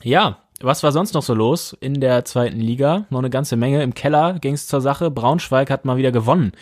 [0.01, 3.05] Ja, was war sonst noch so los in der zweiten Liga?
[3.09, 3.83] Noch eine ganze Menge.
[3.83, 5.11] Im Keller ging es zur Sache.
[5.11, 6.53] Braunschweig hat mal wieder gewonnen.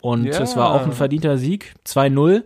[0.00, 0.40] Und Ja.
[0.40, 1.74] es war auch ein verdienter Sieg.
[1.84, 2.42] 2-0.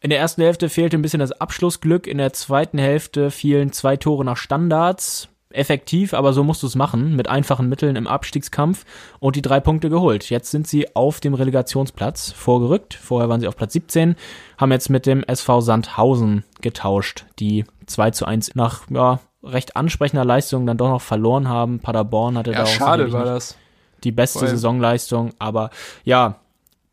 [0.00, 2.06] In der ersten Hälfte fehlte ein bisschen das Abschlussglück.
[2.06, 5.28] In der zweiten Hälfte fielen zwei Tore nach Standards.
[5.50, 8.84] Effektiv, aber so musst du es machen, mit einfachen Mitteln im Abstiegskampf
[9.20, 10.28] und die drei Punkte geholt.
[10.28, 12.94] Jetzt sind sie auf dem Relegationsplatz vorgerückt.
[12.94, 14.16] Vorher waren sie auf Platz 17,
[14.58, 20.24] haben jetzt mit dem SV Sandhausen getauscht, die 2 zu 1 nach ja, recht ansprechender
[20.24, 21.78] Leistung dann doch noch verloren haben.
[21.78, 23.56] Paderborn hatte da Ja, auch schade war das.
[24.02, 25.70] die beste Saisonleistung, aber
[26.02, 26.40] ja,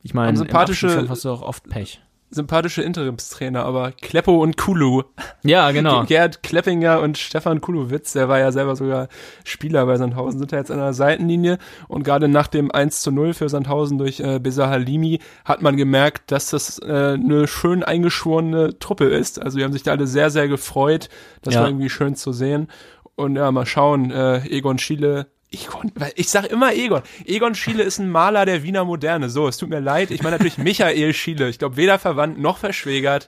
[0.03, 2.01] ich meine, sympathische- hast du auch oft Pech.
[2.33, 5.03] Sympathische Interimstrainer, aber Kleppo und Kulu.
[5.43, 6.03] Ja, genau.
[6.07, 9.09] Gerd Kleppinger und Stefan Kulowitz, der war ja selber sogar
[9.43, 11.57] Spieler bei Sandhausen, sind da jetzt an der Seitenlinie
[11.89, 15.75] und gerade nach dem 1 zu 0 für Sandhausen durch äh, Beza Halimi hat man
[15.75, 19.41] gemerkt, dass das äh, eine schön eingeschworene Truppe ist.
[19.41, 21.09] Also die haben sich da alle sehr, sehr gefreut.
[21.41, 21.61] Das Ja.
[21.63, 22.69] war irgendwie schön zu sehen.
[23.15, 27.01] Und ja, mal schauen, äh, Egon Schiele Egon, weil ich sag immer Egon.
[27.25, 29.29] Egon Schiele ist ein Maler der Wiener Moderne.
[29.29, 30.09] So, es tut mir leid.
[30.09, 31.49] Ich meine natürlich Michael Schiele.
[31.49, 33.27] Ich glaube, weder verwandt noch verschwägert.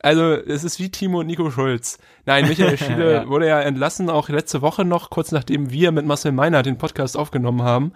[0.00, 1.98] Also, es ist wie Timo und Nico Schulz.
[2.26, 3.28] Nein, Michael Schiele Ja.
[3.28, 7.16] wurde ja entlassen, auch letzte Woche noch, kurz nachdem wir mit Marcel Meinert den Podcast
[7.16, 7.92] aufgenommen haben.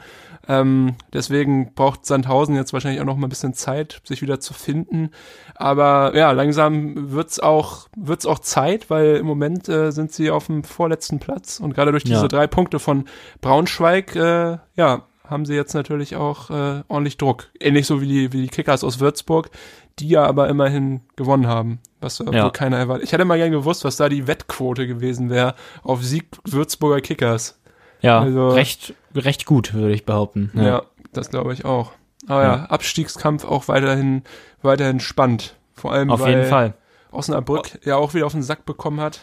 [0.48, 4.54] Ähm, deswegen braucht Sandhausen jetzt wahrscheinlich auch noch mal ein bisschen Zeit, sich wieder zu
[4.54, 5.10] finden.
[5.54, 10.46] Aber ja, langsam wird's auch, wird's auch Zeit, weil im Moment äh, sind sie auf
[10.46, 12.28] dem vorletzten Platz und gerade durch diese Ja.
[12.28, 13.04] drei Punkte von
[13.42, 17.48] Braunschweig, äh, ja, haben sie jetzt natürlich auch äh, ordentlich Druck.
[17.60, 19.50] Ähnlich so wie die, wie die Kickers aus Würzburg,
[19.98, 22.44] die ja aber immerhin gewonnen haben, was äh, Ja.
[22.44, 23.04] wohl keiner erwartet.
[23.04, 27.57] Ich hätte mal gern gewusst, was da die Wettquote gewesen wäre auf Sieg Würzburger Kickers.
[28.00, 30.50] Ja, Also- recht, recht gut, würde ich behaupten.
[30.54, 30.82] Ja,
[31.12, 31.92] das glaube ich auch.
[32.26, 32.56] Aber ja.
[32.56, 32.64] Ja.
[32.66, 34.22] Abstiegskampf auch weiterhin,
[34.62, 35.54] weiterhin spannend.
[35.74, 36.74] Vor allem, Auf weil jeden Fall.
[37.10, 39.20] Osnabrück ja auch wieder auf den Sack bekommen hat.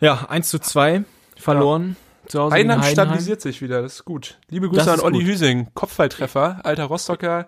[0.00, 1.04] Ja, 1 zu 2
[1.36, 1.96] verloren.
[2.26, 2.92] Zu Hause Heidenheim Heidenheim.
[3.06, 4.38] stabilisiert sich wieder, das ist gut.
[4.50, 5.28] Liebe Grüße an Olli gut.
[5.28, 7.46] Hüsing, Kopfballtreffer, alter Rostocker.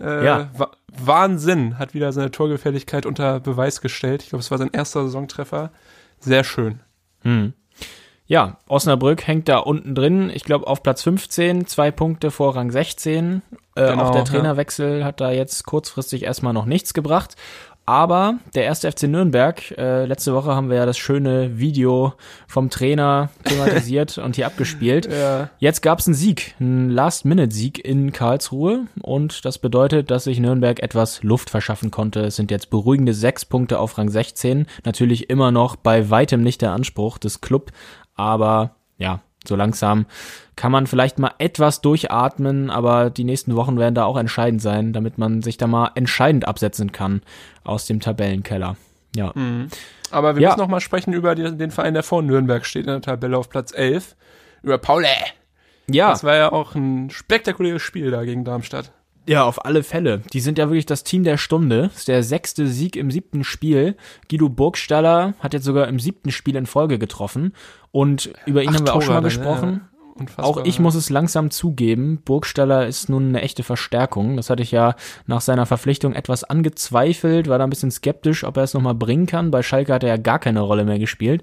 [0.00, 0.48] Äh, Ja.
[0.56, 4.22] Wa Wahnsinn, hat wieder seine Torgefährlichkeit unter Beweis gestellt.
[4.22, 5.70] Ich glaube, es war sein erster Saisontreffer.
[6.20, 6.80] Sehr schön.
[7.22, 7.52] Hm.
[8.32, 10.30] Ja, Osnabrück hängt da unten drin.
[10.32, 13.42] Ich glaube auf Platz 15, zwei Punkte vor Rang 16.
[13.74, 14.24] Äh, Genau, auch der ja.
[14.24, 17.36] Trainerwechsel hat da jetzt kurzfristig erstmal noch nichts gebracht.
[17.84, 22.14] Aber der erste FC Nürnberg, äh, letzte Woche haben wir ja das schöne Video
[22.46, 25.10] vom Trainer thematisiert und hier abgespielt.
[25.12, 25.50] Ja.
[25.58, 30.80] Jetzt gab es einen Sieg, einen Last-Minute-Sieg in Karlsruhe und das bedeutet, dass sich Nürnberg
[30.80, 32.20] etwas Luft verschaffen konnte.
[32.20, 34.66] Es sind jetzt beruhigende sechs Punkte auf Rang 16.
[34.84, 37.72] Natürlich immer noch bei weitem nicht der Anspruch des Club,
[38.14, 40.06] aber ja, so langsam
[40.54, 44.92] kann man vielleicht mal etwas durchatmen, aber die nächsten Wochen werden da auch entscheidend sein,
[44.92, 47.22] damit man sich da mal entscheidend absetzen kann
[47.64, 48.76] aus dem Tabellenkeller.
[49.16, 49.32] Ja.
[50.10, 50.48] Aber wir Ja.
[50.50, 53.36] müssen noch mal sprechen über die, den Verein, der vor Nürnberg steht in der Tabelle
[53.36, 54.14] auf Platz 11.
[54.62, 55.08] über Paule.
[55.90, 58.92] Ja, Das war ja auch ein spektakuläres Spiel da gegen Darmstadt.
[59.26, 60.22] Ja, auf alle Fälle.
[60.32, 61.82] Die sind ja wirklich das Team der Stunde.
[61.88, 63.96] Das ist der sechste Sieg im siebten Spiel.
[64.30, 67.54] Guido Burgstaller hat jetzt sogar im siebten Spiel in Folge getroffen.
[67.90, 69.80] Und über ihn haben wir auch schon mal Tore dann, gesprochen.
[69.82, 69.88] ja.
[70.44, 74.36] Auch ich muss es langsam zugeben, Burgstaller ist nun eine echte Verstärkung.
[74.36, 74.94] Das hatte ich ja
[75.26, 79.26] nach seiner Verpflichtung etwas angezweifelt, war da ein bisschen skeptisch, ob er es nochmal bringen
[79.26, 79.50] kann.
[79.50, 81.42] Bei Schalke hat er ja gar keine Rolle mehr gespielt.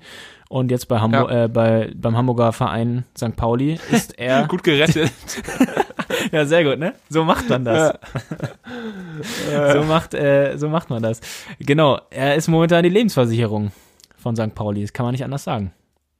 [0.49, 1.45] Und jetzt bei Hamburg, Ja.
[1.45, 3.36] äh, bei, beim Hamburger Verein St.
[3.36, 4.47] Pauli ist er.
[4.47, 5.11] Gut gerettet.
[6.32, 6.93] ja, sehr gut, ne?
[7.09, 7.93] So macht man das.
[9.74, 11.22] so, macht, äh, so macht man das.
[11.59, 13.72] Genau, er ist momentan die Lebensversicherung
[14.17, 14.55] von St.
[14.55, 14.82] Pauli.
[14.82, 15.74] Das kann man nicht anders sagen.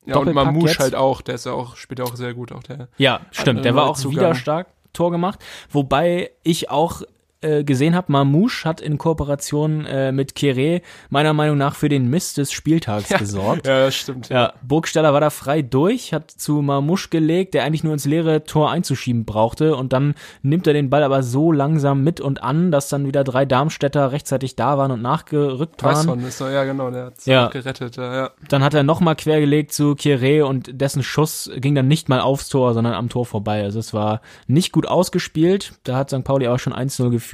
[0.06, 2.64] ja, und Mamouche halt auch, der ist ja auch, spielt ja auch sehr gut, auch
[2.64, 2.88] der.
[2.98, 3.66] Ja, stimmt.
[3.66, 4.16] Der war auch Neuzugang.
[4.16, 5.40] wieder stark Tor gemacht.
[5.70, 7.04] Wobei ich auch
[7.42, 12.10] äh, gesehen habe, Mamouche hat in Kooperation äh, mit Kere meiner Meinung nach für den
[12.10, 13.66] Mist des Spieltags gesorgt.
[13.66, 14.30] Ja, das stimmt.
[14.30, 18.44] Ja, Burgstaller war da frei durch, hat zu Mamouche gelegt, der eigentlich nur ins leere
[18.44, 22.72] Tor einzuschieben brauchte und dann nimmt er den Ball aber so langsam mit und an,
[22.72, 26.20] dass dann wieder drei Darmstädter rechtzeitig da waren und nachgerückt waren.
[26.24, 27.48] Ist doch, ja genau, der hat's Ja.
[27.48, 28.30] gerettet, ja, ja.
[28.50, 32.50] Dann hat er nochmal quergelegt zu Kieré und dessen Schuss ging dann nicht mal aufs
[32.50, 33.64] Tor, sondern am Tor vorbei.
[33.64, 35.74] Also es war nicht gut ausgespielt.
[35.84, 36.24] Da hat St.
[36.24, 37.29] Pauli auch schon 1-0 geführt.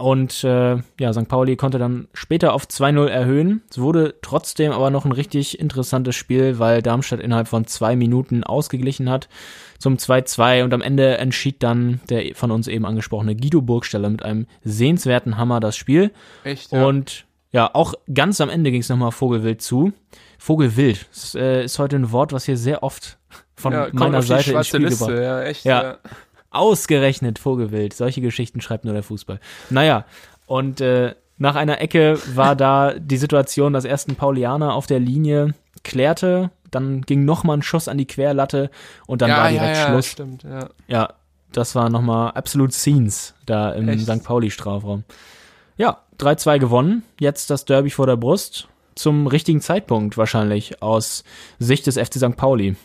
[0.00, 1.28] Und äh, ja, St.
[1.28, 3.62] Pauli konnte dann später auf 2-0 erhöhen.
[3.70, 8.42] Es wurde trotzdem aber noch ein richtig interessantes Spiel, weil Darmstadt innerhalb von zwei Minuten
[8.42, 9.28] ausgeglichen hat
[9.78, 14.22] zum 2-2 und am Ende entschied dann der von uns eben angesprochene Guido Burgstaller mit
[14.22, 16.12] einem sehenswerten Hammer das Spiel.
[16.44, 16.86] Echt, ja.
[16.86, 19.92] Und ja, auch ganz am Ende ging es nochmal Vogelwild zu.
[20.38, 23.18] Vogelwild das, äh, ist heute ein Wort, was hier sehr oft
[23.54, 25.22] von ja, meiner Seite ins Spiel Liste, gebracht.
[25.22, 25.82] ja, echt, Ja.
[25.82, 25.98] ja.
[26.50, 27.92] Ausgerechnet Vogelwild.
[27.92, 29.40] Solche Geschichten schreibt nur der Fußball.
[29.70, 30.04] Naja,
[30.46, 34.98] und äh, nach einer Ecke war da die Situation, dass erst ein Paulianer auf der
[34.98, 38.70] Linie klärte, dann ging nochmal ein Schuss an die Querlatte
[39.06, 40.06] und dann ja, war ja, direkt ja, Schluss.
[40.06, 40.68] stimmt, ja.
[40.86, 41.14] Ja,
[41.52, 44.02] das war nochmal absolut Scenes da im Echt?
[44.04, 44.22] St.
[44.22, 45.04] Pauli-Strafraum.
[45.76, 47.02] Ja, 3-2 gewonnen.
[47.18, 48.68] Jetzt das Derby vor der Brust.
[48.94, 51.24] Zum richtigen Zeitpunkt wahrscheinlich aus
[51.58, 52.36] Sicht des FC St.
[52.36, 52.76] Pauli.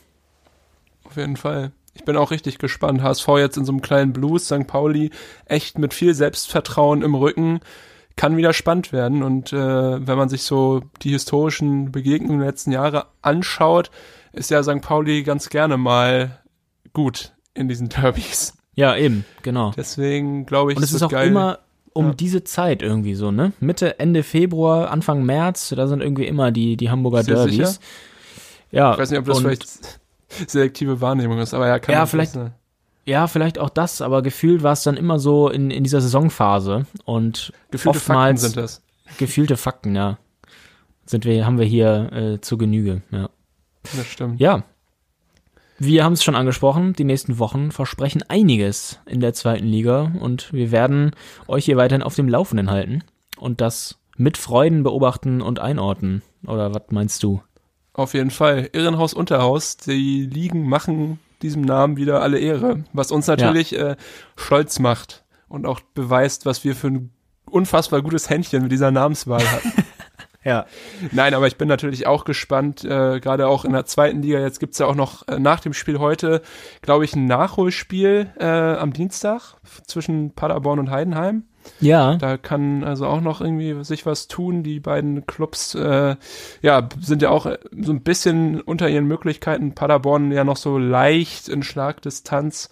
[1.03, 1.71] Auf jeden Fall.
[1.95, 3.01] Ich bin auch richtig gespannt.
[3.01, 4.67] HSV jetzt in so einem kleinen Blues, St.
[4.67, 5.09] Pauli
[5.45, 7.61] echt mit viel Selbstvertrauen im Rücken.
[8.17, 9.23] Kann wieder spannend werden.
[9.23, 9.57] Und äh,
[10.07, 13.91] wenn man sich so die historischen Begegnungen der letzten Jahre anschaut,
[14.33, 14.81] ist ja St.
[14.81, 16.39] Pauli ganz gerne mal
[16.93, 18.53] gut in diesen Derbys.
[18.75, 19.71] Ja, eben, genau.
[19.75, 21.29] Deswegen glaube ich, Und es ist auch geil.
[21.29, 21.59] immer
[21.93, 22.13] um Ja.
[22.13, 23.53] diese Zeit irgendwie so, ne?
[23.61, 27.53] Mitte, Ende Februar, Anfang März, da sind irgendwie immer die, die Hamburger Derbys.
[27.55, 27.73] sicher?
[28.71, 29.65] Ja, Ich weiß nicht, ob das vielleicht
[30.47, 32.53] selektive Wahrnehmung ist, aber ja, kann Ja, das vielleicht- sein.
[33.07, 36.87] Ja, vielleicht auch das, aber gefühlt war es dann immer so in, in dieser Saisonphase
[37.05, 38.81] und Gefühlte oftmals Fakten sind das.
[39.19, 40.17] gefühlte Fakten, ja.
[41.05, 43.29] Sind wir, haben wir hier äh, zur Genüge, ja.
[43.95, 44.39] Das stimmt.
[44.41, 44.63] Ja.
[45.77, 50.51] Wir haben es schon angesprochen, die nächsten Wochen versprechen einiges in der zweiten Liga und
[50.51, 51.11] wir werden
[51.47, 53.03] euch hier weiterhin auf dem Laufenden halten
[53.37, 56.23] und das mit Freuden beobachten und einordnen.
[56.47, 57.43] Oder was meinst du?
[57.95, 58.69] Auf jeden Fall.
[58.73, 63.95] Irrenhaus Unterhaus, die Ligen machen diesem Namen wieder alle Ehre, was uns natürlich äh,
[64.35, 67.11] stolz macht und auch beweist, was wir für ein
[67.45, 69.71] unfassbar gutes Händchen mit dieser Namenswahl hatten.
[70.43, 70.67] Ja.
[71.11, 74.37] Nein, aber ich bin natürlich auch gespannt, äh, gerade auch in der zweiten Liga.
[74.37, 76.43] Jetzt gibt's ja auch noch äh, nach dem Spiel heute,
[76.83, 79.55] glaube ich, ein Nachholspiel äh, am Dienstag
[79.87, 81.45] zwischen Paderborn und Heidenheim.
[81.79, 82.15] Ja.
[82.15, 84.63] Da kann also auch noch irgendwie sich was tun.
[84.63, 86.15] Die beiden Clubs äh,
[86.61, 89.75] ja, sind ja auch äh, so ein bisschen unter ihren Möglichkeiten.
[89.75, 92.69] Paderborn ja noch so leicht in Schlagdistanz.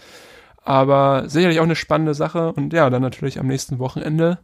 [0.64, 2.54] Aber sicherlich auch eine spannende Sache.
[2.54, 4.40] Und ja, dann natürlich am nächsten Wochenende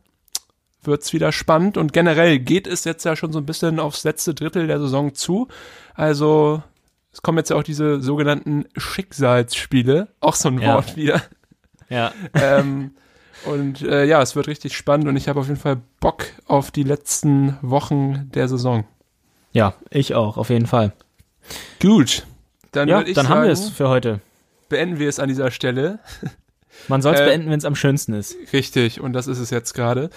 [0.84, 1.78] wird's wieder spannend.
[1.78, 5.14] Und generell geht es jetzt ja schon so ein bisschen aufs letzte Drittel der Saison
[5.14, 5.48] zu.
[5.94, 6.62] Also
[7.12, 10.10] es kommen jetzt ja auch diese sogenannten Schicksalsspiele.
[10.20, 10.76] Auch so ein Ja.
[10.76, 11.22] Wort wieder
[11.90, 12.12] Ja.
[12.34, 12.92] ähm,
[13.46, 16.72] und äh, ja, es wird richtig spannend und ich habe auf jeden Fall Bock auf
[16.72, 18.86] die letzten Wochen der Saison.
[19.52, 20.94] Ja, ich auch, auf jeden Fall.
[21.82, 22.26] Gut.
[22.72, 24.20] Dann Ja, ich dann sagen, haben wir es für heute.
[24.70, 26.00] beenden wir es an dieser Stelle.
[26.88, 28.36] Man soll es Äh, beenden, wenn es am schönsten ist.
[28.54, 30.10] Richtig, und das ist es jetzt gerade.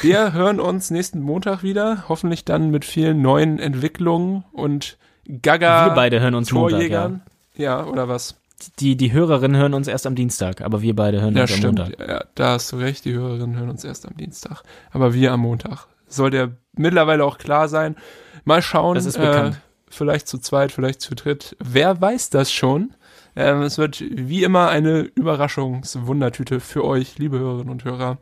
[0.00, 4.96] Wir hören uns nächsten Montag wieder, hoffentlich dann mit vielen neuen Entwicklungen und
[5.42, 6.76] Gaga wir beide hören uns Montag, ja.
[6.78, 7.22] Torjägern.
[7.56, 8.36] Ja, oder was?
[8.80, 11.58] Die, die Hörerinnen hören uns erst am Dienstag, aber wir beide hören Ja, uns am
[11.58, 11.78] stimmt.
[11.78, 12.08] Montag.
[12.08, 14.62] Ja, da hast du recht, die Hörerinnen hören uns erst am Dienstag.
[14.90, 15.86] Aber wir am Montag.
[16.08, 17.96] Sollte ja mittlerweile auch klar sein.
[18.44, 18.96] Mal schauen.
[18.96, 19.56] Das ist bekannt.
[19.56, 19.58] Äh,
[19.90, 21.56] vielleicht zu zweit, vielleicht zu dritt.
[21.62, 22.94] Wer weiß das schon?
[23.36, 28.18] Ähm, es wird wie immer eine Überraschungswundertüte für euch, liebe Hörerinnen und Hörer.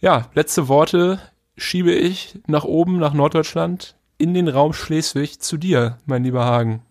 [0.00, 1.18] Ja, letzte Worte
[1.56, 6.82] schiebe ich nach oben, nach Norddeutschland, in den Raum Schleswig zu dir, mein lieber Hagen.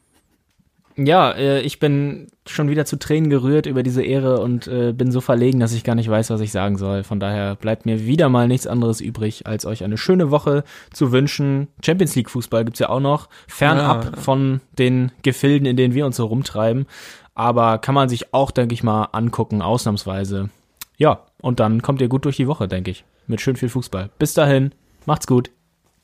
[1.02, 5.12] Ja, äh, ich bin schon wieder zu Tränen gerührt über diese Ehre und äh, bin
[5.12, 7.04] so verlegen, dass ich gar nicht weiß, was ich sagen soll.
[7.04, 11.12] Von daher bleibt mir wieder mal nichts anderes übrig, als euch eine schöne Woche zu
[11.12, 11.68] wünschen.
[11.86, 14.22] Champions League Fußball gibt's ja auch noch, fernab Ja.
[14.22, 16.86] von den Gefilden, in denen wir uns so rumtreiben.
[17.34, 20.50] Aber kann man sich auch, denke ich mal, angucken, ausnahmsweise.
[20.98, 23.06] Ja, und dann kommt ihr gut durch die Woche, denke ich.
[23.28, 24.10] Mit schön viel Fußball.
[24.20, 24.74] Bis dahin,
[25.06, 25.50] macht's gut.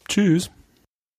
[0.07, 0.51] Tschüss.